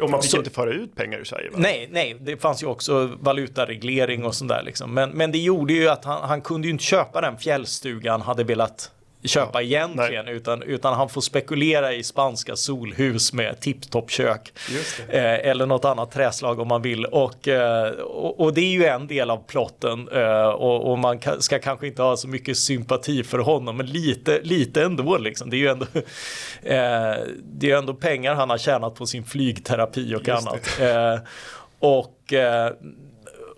[0.00, 1.50] Och man fick så, inte föra ut pengar ur Sverige?
[1.50, 1.56] Va?
[1.60, 4.62] Nej, nej, det fanns ju också valutareglering och sånt där.
[4.62, 4.94] Liksom.
[4.94, 8.26] Men, men det gjorde ju att han, han kunde ju inte köpa den fjällstugan han
[8.26, 8.90] hade velat
[9.24, 14.52] köpa ja, egentligen utan, utan han får spekulera i spanska solhus med tipptoppkök
[15.08, 17.04] eh, eller något annat träslag om man vill.
[17.04, 21.20] Och, eh, och, och, det är ju en del av plotten eh, och, och, man
[21.38, 25.50] ska kanske inte ha så mycket sympati för honom men lite, lite ändå liksom.
[25.50, 25.86] det är ju ändå
[26.62, 30.80] eh, det är ändå pengar han har tjänat på sin flygterapi och Just annat.
[30.80, 31.20] eh,
[31.78, 32.72] och eh,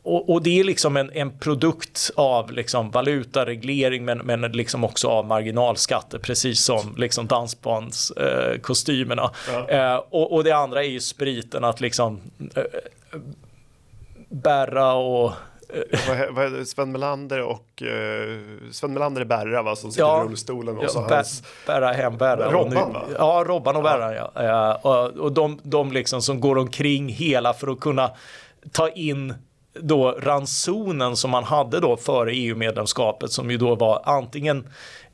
[0.02, 5.08] och, och, det är liksom en, en produkt av liksom valutareglering men, men liksom också
[5.08, 9.30] av marginalskatter precis som liksom dansbandskostymerna.
[9.48, 9.68] Eh, ja.
[9.68, 12.20] eh, och, och, det andra är ju spriten att liksom
[12.54, 12.62] eh,
[14.28, 15.32] bära och
[16.08, 18.38] vad, vad Sven Melander och uh,
[18.70, 21.42] Sven Melander är Berra va, som sitter ja, i rullstolen och ja, så hans...
[21.66, 22.52] Berra hem Berra.
[22.52, 23.02] Robban va?
[23.18, 24.32] Ja, Robban och Berra ja.
[24.34, 24.80] ja.
[24.82, 28.10] och, och de, de liksom som går omkring hela för att kunna
[28.72, 29.34] ta in
[29.80, 34.68] då ransonen som man hade då före EU-medlemskapet som ju då var antingen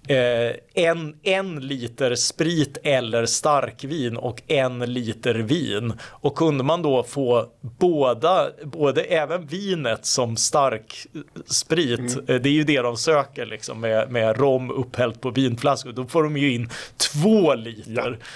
[0.08, 5.92] eh, en, en liter sprit eller starkvin och en liter vin.
[6.02, 11.06] Och kunde man då få båda, både även vinet som stark
[11.46, 12.24] sprit, mm.
[12.28, 16.04] Eh, det är ju det de söker liksom med, med rom upphällt på vinflaskor, då
[16.04, 16.70] får de ju in
[17.12, 18.18] två liter.
[18.20, 18.26] Ja.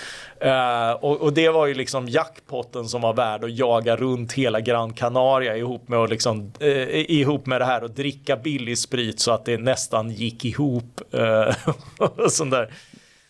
[0.44, 4.60] Uh, och, och, det var ju liksom jackpotten som var värd att jaga runt hela
[4.60, 9.20] Gran Canaria ihop med, och liksom, uh, ihop med det här och dricka billig sprit
[9.20, 11.00] så att det nästan gick ihop.
[11.14, 11.54] Uh,
[12.16, 12.72] och sånt där.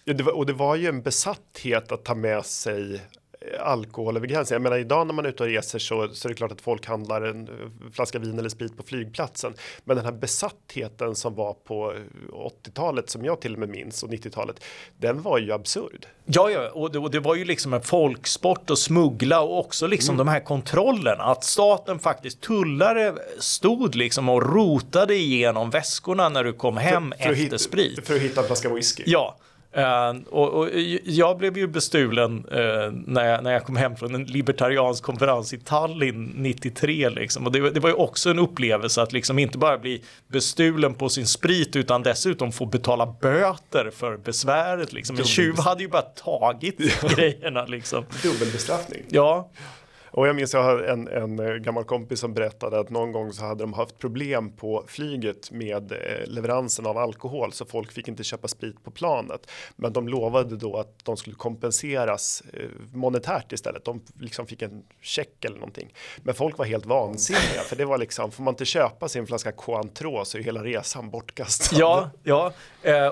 [0.04, 3.00] Ja, det var, och det var ju en besatthet att ta med sig
[3.60, 4.54] alkohol över gränsen.
[4.54, 6.60] Jag menar idag när man är ute och reser så, så är det klart att
[6.60, 7.48] folk handlar en
[7.92, 9.54] flaska vin eller sprit på flygplatsen.
[9.84, 11.94] Men den här besattheten som var på
[12.32, 14.64] 80-talet som jag till och med minns och 90-talet.
[14.98, 16.06] Den var ju absurd.
[16.24, 19.86] Ja, ja, och det, och det var ju liksom en folksport att smuggla och också
[19.86, 20.26] liksom mm.
[20.26, 21.24] de här kontrollerna.
[21.24, 27.24] Att staten faktiskt tullare stod liksom och rotade igenom väskorna när du kom hem för,
[27.24, 28.06] för efter hit, sprit.
[28.06, 29.02] För att hitta en flaska whisky.
[29.06, 29.36] Ja,
[29.76, 30.68] Uh, och, och,
[31.04, 35.52] jag blev ju bestulen uh, när, jag, när jag kom hem från en libertariansk konferens
[35.52, 37.46] i Tallinn 93 liksom.
[37.46, 41.08] Och det, det, var ju också en upplevelse att liksom inte bara bli bestulen på
[41.08, 45.16] sin sprit utan dessutom få betala böter för besväret liksom.
[45.16, 46.78] En tjuv hade ju bara tagit
[47.16, 48.04] grejerna liksom.
[48.22, 49.02] Dubbelbestraffning.
[49.08, 49.50] Ja.
[50.12, 53.32] Och jag minns jag har en, en eh, gammal kompis som berättade att någon gång
[53.32, 58.08] så hade de haft problem på flyget med eh, leveransen av alkohol så folk fick
[58.08, 59.50] inte köpa sprit på planet.
[59.76, 63.84] Men de lovade då att de skulle kompenseras eh, monetärt istället.
[63.84, 65.94] De liksom fick en check eller någonting.
[66.22, 69.52] Men folk var helt vansinniga för det var liksom får man inte köpa sin flaska
[69.52, 71.76] Cointreau så är hela resan bortkastad.
[71.78, 72.52] Ja, ja,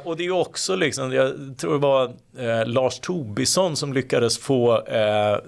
[0.05, 1.13] och det är ju också liksom.
[1.13, 2.15] Jag tror det var
[2.65, 5.39] Lars Tobisson som lyckades få eh,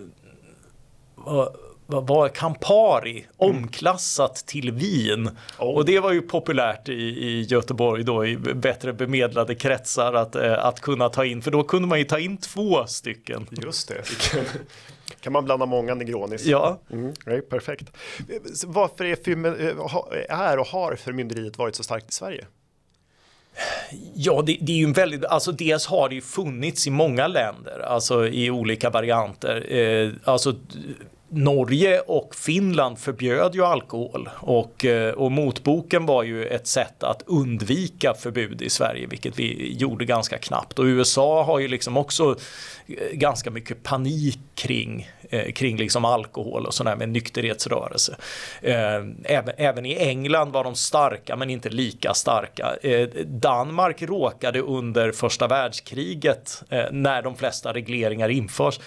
[1.98, 5.30] var Campari omklassat till vin.
[5.58, 5.68] Oh.
[5.68, 10.64] Och det var ju populärt i, i Göteborg då i bättre bemedlade kretsar att, eh,
[10.64, 11.42] att kunna ta in.
[11.42, 13.46] För då kunde man ju ta in två stycken.
[13.50, 14.02] Just det.
[15.20, 16.46] kan man blanda många Negronis.
[16.46, 16.80] Ja.
[16.90, 17.96] Mm, right, perfekt.
[18.66, 22.46] Varför är, eh, är och har förmynderiet varit så starkt i Sverige?
[24.14, 27.26] Ja, det, det, är ju en väldigt, alltså dels har det ju funnits i många
[27.26, 29.72] länder, alltså i olika varianter.
[29.74, 30.54] Eh, alltså
[31.32, 37.22] Norge och Finland förbjöd ju alkohol och, eh, och motboken var ju ett sätt att
[37.26, 40.78] undvika förbud i Sverige, vilket vi gjorde ganska knappt.
[40.78, 42.36] Och USA har ju liksom också
[42.86, 48.16] eh, ganska mycket panik kring eh, kring liksom alkohol och sådär med nykterhetsrörelse.
[48.62, 48.74] Eh,
[49.24, 52.76] även, även i England var de starka men inte lika starka.
[52.82, 58.80] Eh, Danmark råkade under första världskriget eh, när de flesta regleringar införs.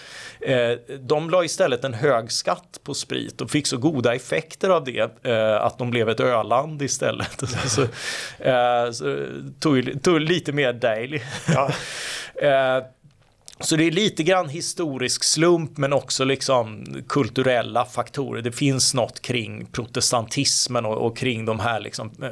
[1.00, 5.26] De la istället en hög skatt på sprit och fick så goda effekter av det
[5.26, 7.42] eh, att de blev ett öland istället.
[7.66, 7.86] så,
[8.92, 9.26] så
[9.60, 11.20] tog, tog lite mer daily.
[11.54, 11.70] Ja.
[13.64, 18.42] Så det är lite grann historisk slump men också liksom kulturella faktorer.
[18.42, 22.28] Det finns något kring protestantismen och, och kring de här liksom, äh,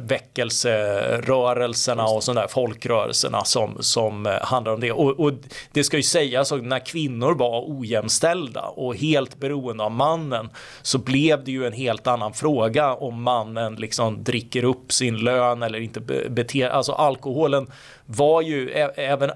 [0.00, 4.92] väckelserörelserna och sådana där folkrörelserna som, som äh, handlar om det.
[4.92, 5.32] Och, och,
[5.72, 10.48] det ska ju sägas att när kvinnor var ojämställda och helt beroende av mannen
[10.82, 15.62] så blev det ju en helt annan fråga om mannen liksom dricker upp sin lön
[15.62, 17.66] eller inte beter Alltså alkoholen
[18.06, 19.30] var ju även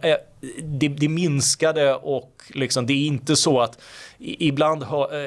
[0.63, 3.79] det, det, minskade och liksom det är inte så att
[4.19, 4.83] ibland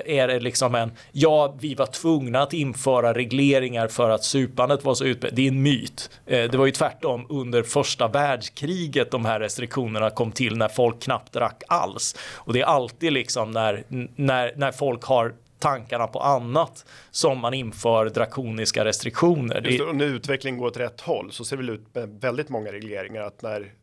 [0.05, 4.93] är det liksom en ja, vi var tvungna att införa regleringar för att supandet var
[4.93, 5.35] så utbrett.
[5.35, 6.09] Det är en myt.
[6.25, 11.33] Det var ju tvärtom under första världskriget de här restriktionerna kom till när folk knappt
[11.33, 12.15] drack alls.
[12.33, 13.83] Och det är alltid liksom när,
[14.15, 19.61] när, när folk har tankarna på annat som man inför drakoniska restriktioner.
[19.61, 22.09] Just det, och när utvecklingen går åt rätt håll så ser det väl ut med
[22.21, 23.73] väldigt många regleringar att när,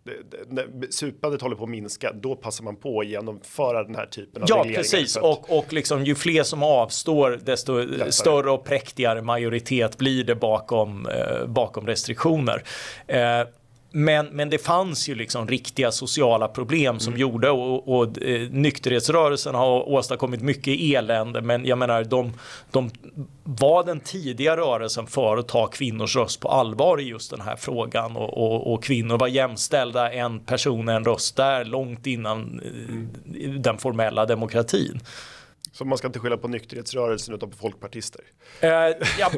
[0.49, 4.43] när supandet håller på att minska då passar man på att genomföra den här typen
[4.43, 4.79] av ja, regleringar.
[4.79, 5.23] Ja, precis att...
[5.23, 8.13] och, och liksom ju fler som avstår desto Lättare.
[8.13, 12.63] större och präktigare majoritet blir det bakom, eh, bakom restriktioner.
[13.07, 13.47] Eh,
[13.93, 17.21] men, men det fanns ju liksom riktiga sociala problem som mm.
[17.21, 22.33] gjorde och, och eh, nykterhetsrörelsen har åstadkommit mycket elände men jag menar de,
[22.71, 22.91] de
[23.45, 27.57] var den tidiga rörelsen för att ta kvinnors röst på allvar i just den här
[27.57, 33.51] frågan och, och, och kvinnor var jämställda en person en röst där långt innan eh,
[33.51, 35.01] den formella demokratin.
[35.81, 38.21] Så man ska inte skylla på nykterhetsrörelsen utan på folkpartister?
[38.61, 38.71] Eh,
[39.19, 39.31] ja,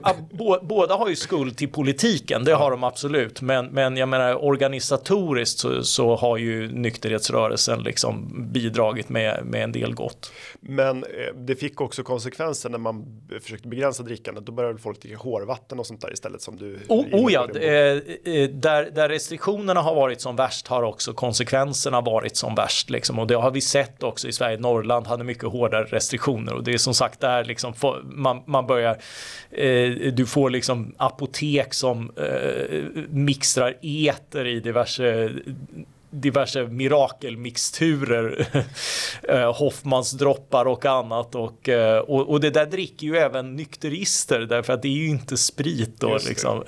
[0.62, 3.42] båda har ju skuld till politiken, det har de absolut.
[3.42, 9.72] Men, men jag menar organisatoriskt så, så, har ju nykterhetsrörelsen liksom bidragit med, med en
[9.72, 10.33] del gott.
[10.61, 14.46] Men eh, det fick också konsekvenser när man försökte begränsa drickandet.
[14.46, 16.78] Då började folk dricka hårvatten och sånt där istället som du.
[16.88, 22.00] Oh, oh ja, eh, eh, där, där restriktionerna har varit som värst har också konsekvenserna
[22.00, 22.90] varit som värst.
[22.90, 23.18] Liksom.
[23.18, 24.59] Och det har vi sett också i Sverige.
[24.59, 28.66] Norrland hade mycket hårdare restriktioner restriktioner och det är som sagt där liksom man, man
[28.66, 28.96] börjar
[29.50, 35.30] eh, du får liksom apotek som eh, mixtrar eter i diverse
[36.14, 38.46] diverse mirakelmixturer,
[39.28, 41.34] eh, Hoffmansdroppar och annat.
[41.34, 45.08] Och, eh, och, och, det där dricker ju även nykterister därför att det är ju
[45.08, 46.62] inte sprit då liksom.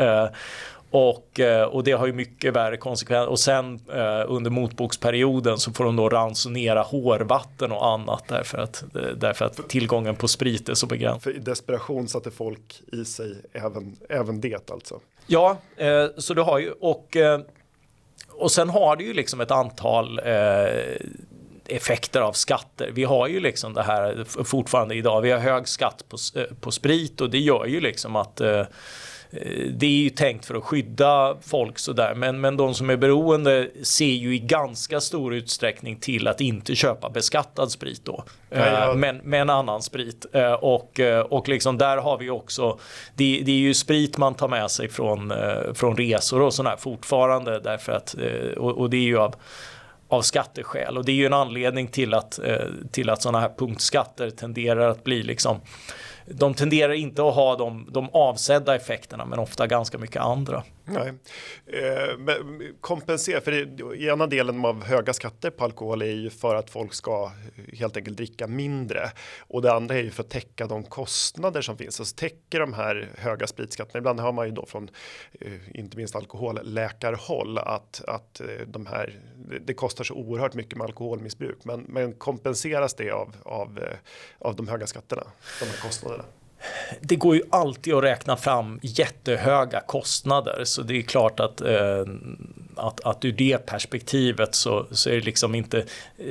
[0.96, 3.30] Och, eh, och det har ju mycket värre konsekvenser.
[3.30, 8.82] Och sen eh, under motboksperioden så får de då ransonera hårvatten och annat därför att,
[8.82, 11.22] eh, därför att tillgången på sprit är så begränsad.
[11.22, 15.00] För i desperation satte folk i sig även, även det alltså?
[15.26, 15.56] Ja,
[16.16, 17.16] så du har ju och,
[18.30, 20.20] och sen har du ju liksom ett antal
[21.66, 22.90] effekter av skatter.
[22.92, 25.20] Vi har ju liksom det här fortfarande idag.
[25.20, 26.16] Vi har hög skatt på,
[26.60, 28.40] på sprit och det gör ju liksom att
[29.70, 33.68] det är ju tänkt för att skydda folk sådär, men, men de som är beroende
[33.82, 38.90] ser ju i ganska stor utsträckning till att inte köpa beskattad sprit då, ja, ja.
[38.90, 40.26] Eh, men med en annan sprit.
[40.32, 42.78] Eh, och, och liksom där har vi också,
[43.14, 45.32] det, det, är ju sprit man tar med sig från,
[45.74, 48.14] från resor och sådär fortfarande därför att,
[48.56, 49.34] och, och det är ju av
[50.08, 52.40] av skatteskäl och det är ju en anledning till att,
[52.92, 55.60] till att sådana här punktskatter tenderar att bli liksom
[56.26, 60.62] de tenderar inte att ha de, de avsedda effekterna men ofta ganska mycket andra.
[60.84, 61.12] Nej.
[61.66, 66.54] Eh, men kompensera, för det, ena delen av höga skatter på alkohol är ju för
[66.54, 67.32] att folk ska
[67.72, 71.76] helt enkelt dricka mindre och det andra är ju för att täcka de kostnader som
[71.76, 72.00] finns.
[72.00, 73.98] Alltså täcker de här höga spritskatterna.
[73.98, 74.90] Ibland har man ju då från
[75.40, 79.20] eh, inte minst alkoholläkarhåll att att eh, de här
[79.60, 83.96] det kostar så oerhört mycket med alkoholmissbruk, men men kompenseras det av av eh,
[84.38, 85.22] av de höga skatterna,
[85.60, 86.24] de här kostnaderna?
[87.00, 92.04] Det går ju alltid att räkna fram jättehöga kostnader så det är klart att eh,
[92.76, 95.84] att, att ur det perspektivet så, så är det liksom inte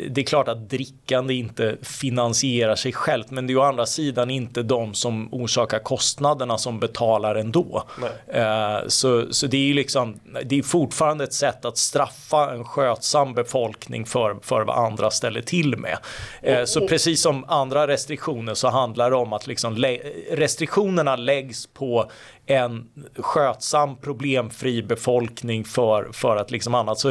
[0.09, 4.29] det är klart att drickande inte finansierar sig självt men det är å andra sidan
[4.29, 7.83] inte de som orsakar kostnaderna som betalar ändå.
[8.27, 12.63] Eh, så, så det är ju liksom det är fortfarande ett sätt att straffa en
[12.65, 15.97] skötsam befolkning för, för vad andra ställer till med.
[16.41, 19.85] Eh, så precis som andra restriktioner så handlar det om att liksom
[20.31, 22.11] restriktionerna läggs på
[22.45, 26.99] en skötsam problemfri befolkning för, för att liksom annat.
[26.99, 27.09] Så,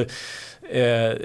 [0.69, 1.17] eh,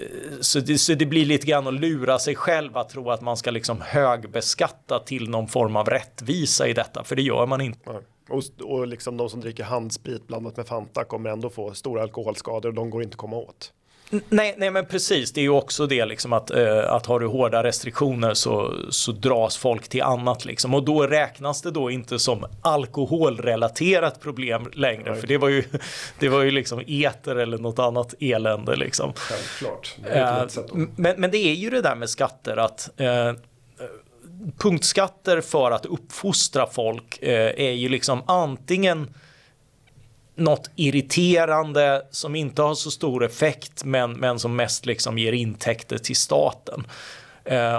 [0.41, 3.37] så, det, så det blir lite grann att lura sig själv att tro att man
[3.37, 8.01] ska liksom högbeskatta till någon form av rättvisa i detta, för det gör man inte.
[8.29, 12.69] Och, och liksom de som dricker handsprit blandat med Fanta kommer ändå få stora alkoholskador
[12.69, 13.73] och de går inte att komma åt.
[14.09, 15.31] Nej, nej, men precis.
[15.31, 19.11] Det är ju också det liksom att, eh, att har du hårda restriktioner så, så
[19.11, 20.73] dras folk till annat liksom.
[20.73, 25.09] Och då räknas det då inte som alkoholrelaterat problem längre.
[25.09, 25.19] Right.
[25.19, 25.63] För det var ju,
[26.19, 29.13] det var ju liksom eter eller något annat elände liksom.
[29.15, 29.95] Självklart.
[30.05, 30.43] Eh,
[30.95, 33.33] men, men det är ju det där med skatter att eh,
[34.57, 39.07] punktskatter för att uppfostra folk eh, är ju liksom antingen
[40.37, 45.97] något irriterande som inte har så stor effekt men, men som mest liksom ger intäkter
[45.97, 46.83] till staten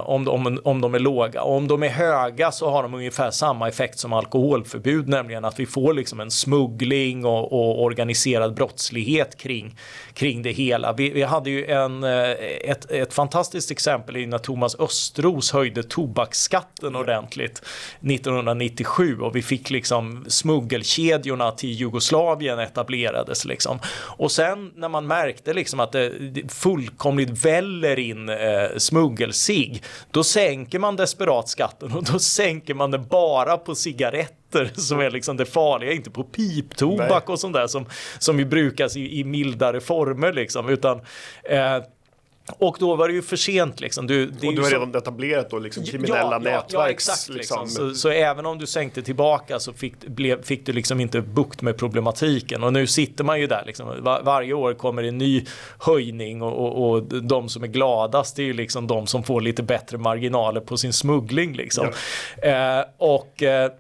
[0.05, 1.43] om, om, om de är låga.
[1.43, 5.61] Och om de är höga så har de ungefär samma effekt som alkoholförbud, nämligen att
[5.61, 9.77] vi får liksom en smuggling och, och organiserad brottslighet kring,
[10.15, 10.93] kring det hela.
[10.93, 12.31] Vi, vi hade ju en, eh,
[12.65, 17.63] ett, ett fantastiskt exempel i när Thomas Östros höjde tobaksskatten ordentligt
[18.01, 23.79] 1997 och vi fick liksom smuggelkedjorna till Jugoslavien etablerades liksom.
[24.17, 26.13] Och sen när man märkte liksom att det
[26.49, 28.37] fullkomligt väller in eh,
[28.77, 34.71] smuggelsed cigg, då sänker man desperat skatten och då sänker man det bara på cigaretter
[34.77, 37.87] som är liksom det farliga, inte på piptobak och sånt där som,
[38.19, 41.01] som ju brukas i, i mildare former liksom, utan
[41.45, 41.79] eh,
[42.59, 44.07] och då var det ju för sent liksom.
[44.07, 46.65] Du, det och du har redan etablerat då liksom kriminella ja, nätverk.
[46.73, 47.29] Ja, exakt.
[47.29, 47.65] Liksom.
[47.65, 47.89] liksom.
[47.89, 51.63] Så, så, även om du sänkte tillbaka så fick, blev, fick du liksom inte bukt
[51.63, 52.63] med problematiken.
[52.63, 54.05] Och nu sitter man ju där liksom.
[54.05, 55.45] Var, varje år kommer en ny
[55.79, 59.63] höjning och, och, och, de som är gladast är ju liksom de som får lite
[59.63, 61.87] bättre marginaler på sin smuggling liksom.
[62.43, 62.79] Ja.
[62.79, 63.71] Eh, och eh,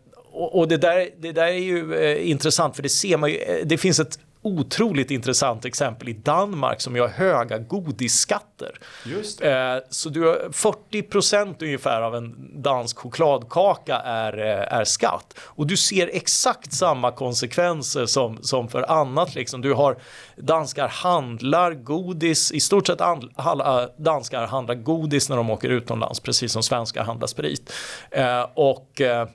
[0.40, 3.66] och det där, det där är ju eh, intressant för det ser man ju, eh,
[3.66, 8.78] det finns ett otroligt intressant exempel i Danmark som har höga godisskatter.
[9.06, 15.34] Just eh, så du har 40% ungefär av en dansk chokladkaka är, eh, är skatt
[15.40, 19.34] och du ser exakt samma konsekvenser som, som för annat.
[19.34, 19.60] Liksom.
[19.60, 19.96] Du har
[20.36, 26.52] danskar handlar godis, i stort sett alla danskar handlar godis när de åker utomlands, precis
[26.52, 27.72] som svenskar handlar sprit.
[28.10, 29.28] Eh, och eh,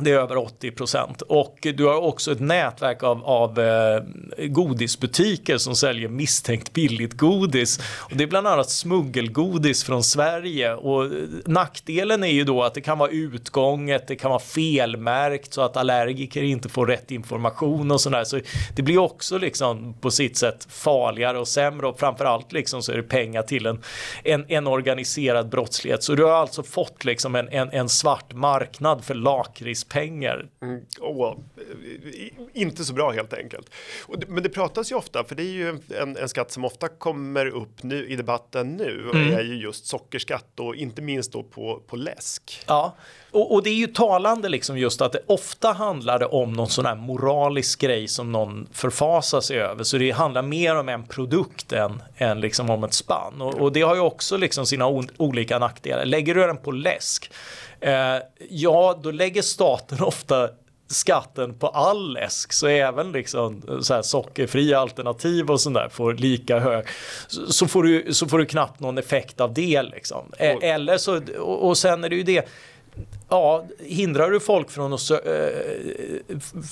[0.00, 4.02] det är över 80 procent och du har också ett nätverk av, av eh,
[4.46, 7.80] godisbutiker som säljer misstänkt billigt godis.
[7.98, 11.10] Och det är bland annat smuggelgodis från Sverige och eh,
[11.46, 15.76] nackdelen är ju då att det kan vara utgånget, det kan vara felmärkt så att
[15.76, 18.24] allergiker inte får rätt information och sådär.
[18.24, 18.40] Så
[18.76, 22.96] det blir också liksom på sitt sätt farligare och sämre och framförallt liksom så är
[22.96, 23.80] det pengar till en,
[24.24, 26.02] en, en organiserad brottslighet.
[26.02, 30.48] Så du har alltså fått liksom en, en, en svart marknad för lakrits gratispengar.
[30.62, 31.36] Mm, oh,
[32.52, 33.70] inte så bra helt enkelt.
[34.28, 37.46] men det pratas ju ofta, för det är ju en, en skatt som ofta kommer
[37.46, 39.34] upp nu i debatten nu, mm.
[39.34, 42.64] är ju just sockerskatt och inte minst då på, på läsk.
[42.66, 42.96] Ja,
[43.30, 46.86] och, och, det är ju talande liksom just att det ofta handlar om någon sån
[46.86, 49.84] här moralisk grej som någon förfasar sig över.
[49.84, 53.40] Så det handlar mer om en produkt än, än liksom om ett spann.
[53.40, 56.04] Och, och det har ju också liksom sina olika nackdelar.
[56.04, 57.30] Lägger du den på läsk,
[58.48, 60.48] ja då lägger staten ofta
[60.86, 66.14] skatten på all läsk så även liksom så här sockerfria alternativ och sånt där får
[66.14, 66.86] lika hög
[67.48, 70.32] så får du så får du knappt någon effekt av det liksom.
[70.38, 72.48] Eller så och sen är det ju det
[73.28, 75.16] ja, hindrar du folk från att, äh,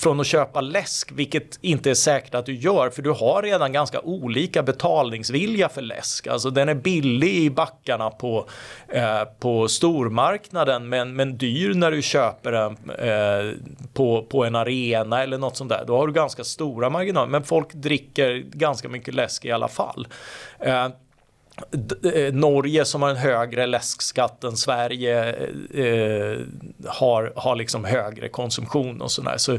[0.01, 3.73] från att köpa läsk, vilket inte är säkert att du gör, för du har redan
[3.73, 6.27] ganska olika betalningsvilja för läsk.
[6.27, 8.47] Alltså den är billig i backarna på,
[8.89, 13.55] äh, på stormarknaden, men, men dyr när du köper den äh,
[13.93, 15.85] på, på en arena eller något sånt där.
[15.87, 20.09] Då har du ganska stora marginaler, men folk dricker ganska mycket läsk i alla fall.
[20.59, 20.89] Eh,
[22.33, 25.33] Norge som har en högre läskskatt än Sverige
[25.75, 26.39] eh,
[26.87, 29.37] har, har liksom högre konsumtion och sådär.
[29.37, 29.59] Så,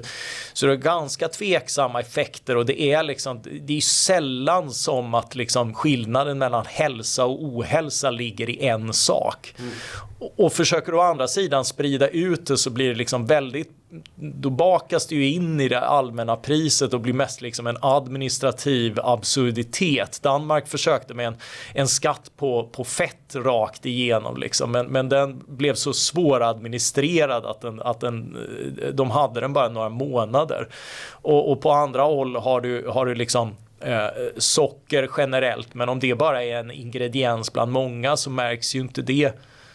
[0.53, 5.35] så det är ganska tveksamma effekter och det är liksom, det är sällan som att
[5.35, 9.53] liksom skillnaden mellan hälsa och ohälsa ligger i en sak.
[9.59, 9.71] Mm.
[10.19, 13.80] Och, och försöker du å andra sidan sprida ut det så blir det liksom väldigt
[14.15, 18.99] då bakas det ju in i det allmänna priset och blir mest liksom en administrativ
[19.03, 20.19] absurditet.
[20.21, 21.35] Danmark försökte med en,
[21.73, 27.61] en skatt på, på fett rakt igenom liksom, men, men den blev så svåradministrerad att,
[27.61, 28.37] den, att den,
[28.81, 30.67] eh, de hade den bara några månader.
[31.11, 35.99] Och, och på andra håll har du, har du liksom Eh, socker generellt, men om
[35.99, 39.31] det bara är en ingrediens bland många så märks ju inte det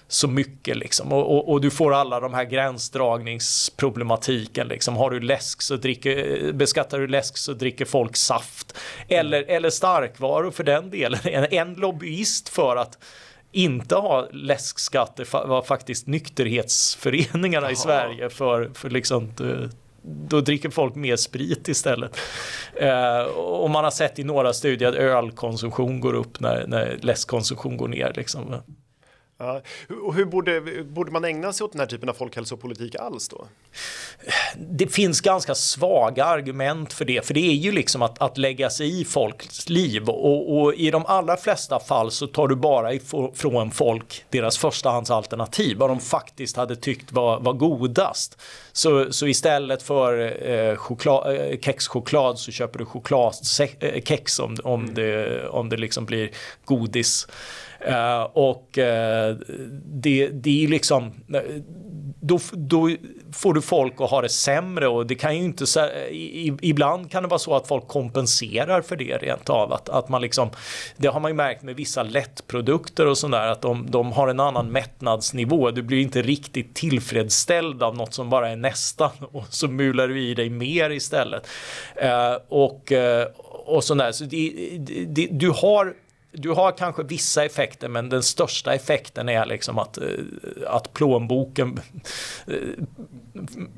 [0.08, 1.12] så mycket liksom.
[1.12, 4.96] Och, och, och, du får alla de här gränsdragningsproblematiken liksom.
[4.96, 8.76] Har du läsk så dricker, beskattar du läsk så dricker folk saft.
[9.08, 11.20] Eller, eller starkvaror för den delen.
[11.24, 12.98] En, en lobbyist för att
[13.52, 17.72] inte ha läskskatter var faktiskt nykterhetsföreningarna Aha.
[17.72, 19.32] i Sverige för, för liksom
[20.28, 22.18] då dricker folk mer sprit istället.
[22.74, 27.76] Eh, och man har sett i några studier att ölkonsumtion går upp när, när läskkonsumtion
[27.76, 28.12] går ner.
[28.16, 28.54] Liksom.
[29.38, 29.60] Ja.
[30.02, 33.46] Och hur borde, borde man ägna sig åt den här typen av folkhälsopolitik alls då?
[34.56, 38.70] Det finns ganska svaga argument för det, för det är ju liksom att, att lägga
[38.70, 42.92] sig i folks liv och, och i de allra flesta fall så tar du bara
[42.92, 48.38] ifrån folk deras förstahandsalternativ, vad de faktiskt hade tyckt var, var godast.
[48.72, 54.94] Så, så istället för eh, choklad, eh, kexchoklad så köper du chokladkex om, om, mm.
[54.94, 56.30] det, om det liksom blir
[56.64, 57.26] godis.
[57.88, 59.36] Uh, och uh,
[59.84, 61.40] det, det är liksom eh,
[62.20, 62.90] då, då,
[63.32, 65.64] får du folk att ha det sämre och det kan ju inte
[66.60, 70.22] ibland kan det vara så att folk kompenserar för det rent av att, att man
[70.22, 70.50] liksom
[70.96, 74.40] det har man ju märkt med vissa lättprodukter och sådär att de, de har en
[74.40, 75.70] annan mättnadsnivå.
[75.70, 80.22] Du blir inte riktigt tillfredsställd av något som bara är nästan och så mular du
[80.22, 81.48] i dig mer istället.
[82.02, 82.92] Uh, och
[83.66, 84.12] och sådär.
[84.12, 84.52] Så det,
[85.06, 85.94] det, du har
[86.36, 90.04] du har kanske vissa effekter men den största effekten är liksom att, eh,
[90.66, 91.80] att plånboken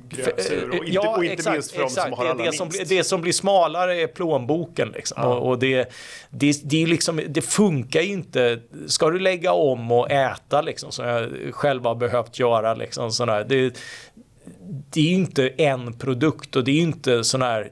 [0.08, 2.44] Gröps ur och inte, ja, och inte exakt, minst för exakt, de som har det,
[2.44, 5.16] det, som blir, det som blir smalare är plånboken liksom.
[5.22, 5.34] Ja.
[5.34, 5.92] och, och, det,
[6.30, 8.60] det, det, liksom, det funkar ju inte.
[8.86, 13.46] Ska du lägga om och äta liksom som jag själv har behövt göra liksom sådär.
[13.48, 13.74] Det,
[14.90, 17.70] det är ju inte en produkt och det är ju inte sån här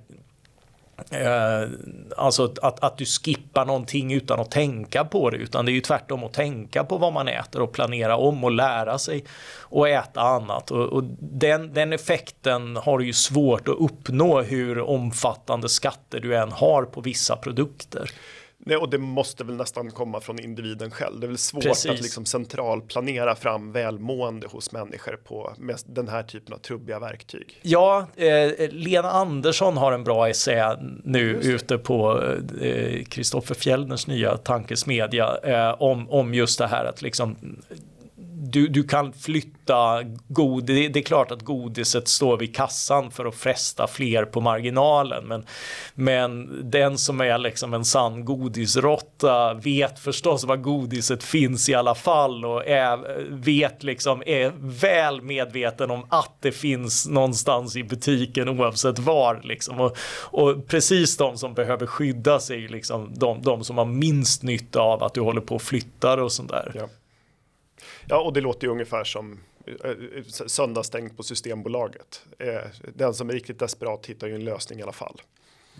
[1.11, 1.69] Eh,
[2.17, 5.81] alltså att, att du skippar någonting utan att tänka på det utan det är ju
[5.81, 9.25] tvärtom att tänka på vad man äter och planera om och lära sig
[9.71, 14.81] att äta annat och, och den, den effekten har du ju svårt att uppnå hur
[14.81, 18.11] omfattande skatter du än har på vissa produkter.
[18.59, 21.21] Nej, och det måste väl nästan komma från individen själv.
[21.21, 21.91] Det är väl svårt Precis.
[21.91, 27.61] att liksom centralplanera fram välmående hos människor på med den här typen av trubbiga verktyg.
[27.63, 32.23] Ja, eh, Lena Andersson har en bra essä nu ute på
[33.09, 37.37] Kristoffer eh, Fjellners nya tankesmedja eh, om, om just det här att liksom
[38.39, 43.34] du, du kan flytta godis, det, är klart att godiset står vid kassan för att
[43.34, 45.45] fresta fler på marginalen men,
[45.95, 51.95] men den som är liksom en sann godisrotta vet förstås var godiset finns i alla
[51.95, 58.49] fall och är, vet liksom är väl medveten om att det finns någonstans i butiken
[58.49, 63.78] oavsett var liksom och, och precis de som behöver skydda sig liksom de, de som
[63.78, 66.72] har minst nytta av att du håller på och flyttar och sånt där.
[66.74, 66.89] Ja.
[68.09, 72.22] Ja, och det låter ju ungefär som eh, söndagsstängt på Systembolaget.
[72.39, 75.20] Eh, den som är riktigt desperat hittar ju en lösning i alla fall.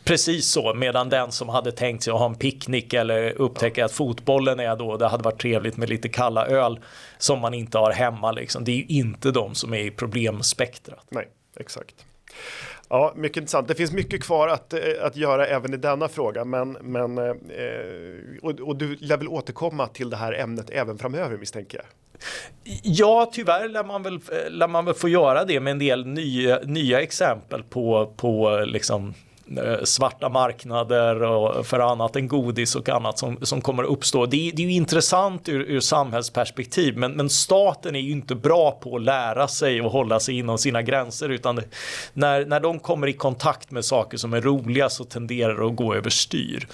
[0.05, 3.93] Precis så, medan den som hade tänkt sig att ha en picknick eller upptäcka att
[3.93, 6.81] fotbollen är då, det hade varit trevligt med lite kalla öl
[7.19, 8.65] som man inte har hemma liksom.
[8.65, 11.07] Det är ju inte de som är i problemspektrat.
[11.09, 11.95] Nej, exakt.
[12.89, 13.69] Ja, mycket intressant.
[13.69, 17.35] Det finns mycket kvar att, eh, att göra även i denna fråga, men, men eh,
[18.43, 21.87] och, och, du lär väl återkomma till det här ämnet även framöver misstänker jag?
[22.83, 26.07] Ja, tyvärr lär man väl, eh, lär man väl få göra det med en del
[26.07, 29.15] nya, nya exempel på, på liksom
[29.51, 34.27] Eh, svarta marknader och för annat än godis och annat som, som kommer att uppstå.
[34.27, 38.71] Det, det är ju intressant ur, ur samhällsperspektiv, men, men staten är ju inte bra
[38.71, 41.65] på att lära sig och hålla sig inom sina gränser, utan det,
[42.13, 45.77] när, när de kommer i kontakt med saker som är roliga så tenderar det att
[45.77, 46.69] gå överstyr.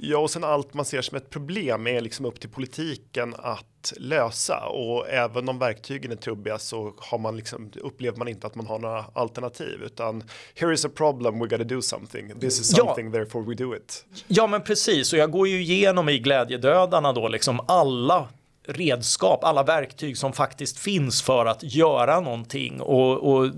[0.00, 3.92] Ja, och sen allt man ser som ett problem är liksom upp till politiken att
[3.96, 8.54] lösa och även om verktygen är trubbiga så har man liksom upplever man inte att
[8.54, 10.24] man har några alternativ utan
[10.54, 12.40] here is a problem we gotta do something.
[12.40, 13.12] This is something ja.
[13.12, 14.04] therefore we do it.
[14.26, 18.28] Ja, men precis och jag går ju igenom i glädjedödarna då liksom alla
[18.68, 22.80] redskap, alla verktyg som faktiskt finns för att göra någonting.
[22.80, 23.50] Och, och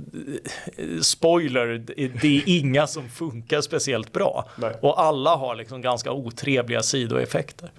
[1.02, 1.84] spoiler,
[2.22, 4.48] det är inga som funkar speciellt bra.
[4.56, 4.74] Nej.
[4.82, 7.72] Och alla har liksom ganska otrevliga sidoeffekter.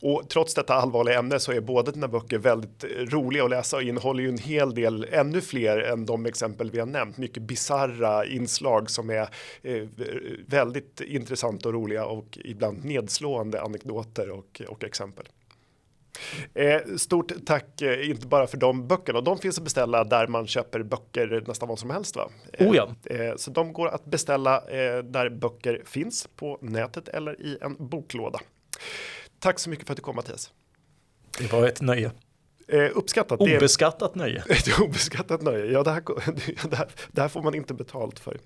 [0.00, 3.82] Och trots detta allvarliga ämne så är båda dina böcker väldigt roliga att läsa och
[3.82, 8.26] innehåller ju en hel del, ännu fler än de exempel vi har nämnt, mycket bizarra
[8.26, 9.28] inslag som är
[9.62, 9.82] eh,
[10.46, 15.26] väldigt intressanta och roliga och ibland nedslående anekdoter och, och exempel.
[16.54, 19.20] Eh, stort tack, eh, inte bara för de böckerna.
[19.20, 22.16] De finns att beställa där man köper böcker nästan vad som helst.
[22.16, 22.30] Va?
[22.52, 22.88] Eh, oh ja.
[23.04, 27.76] Eh, så de går att beställa eh, där böcker finns på nätet eller i en
[27.78, 28.40] boklåda.
[29.38, 30.52] Tack så mycket för att du kom Mattias.
[31.38, 32.10] Det var ett nöje.
[32.72, 33.40] Eh, uppskattat.
[33.40, 34.44] Obeskattat nöje.
[34.48, 35.72] Ett obeskattat nöje.
[35.72, 36.02] Ja, det här,
[36.68, 38.38] det, här, det här, får man inte betalt för.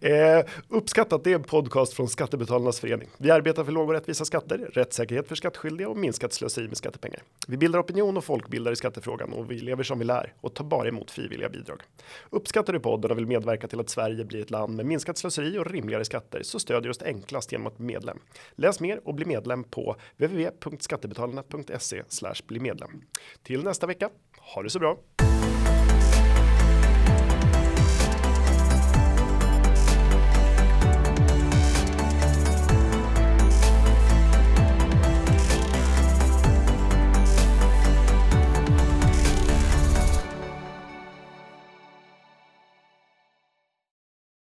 [0.00, 3.08] Eh, uppskattat, det är en podcast från Skattebetalarnas förening.
[3.18, 7.22] Vi arbetar för låga och rättvisa skatter, rättssäkerhet för skattskyldiga och minskat slöseri med skattepengar.
[7.46, 10.64] Vi bildar opinion och folkbildar i skattefrågan och vi lever som vi lär och tar
[10.64, 11.82] bara emot frivilliga bidrag.
[12.30, 15.58] Uppskattar du podden och vill medverka till att Sverige blir ett land med minskat slöseri
[15.58, 18.18] och rimligare skatter så stödjer oss enklast genom att bli medlem.
[18.54, 22.02] Läs mer och bli medlem på www.skattebetalarna.se
[22.46, 22.90] bli medlem.
[23.42, 24.10] Till nästa vecka.
[24.54, 24.98] Ha det så bra.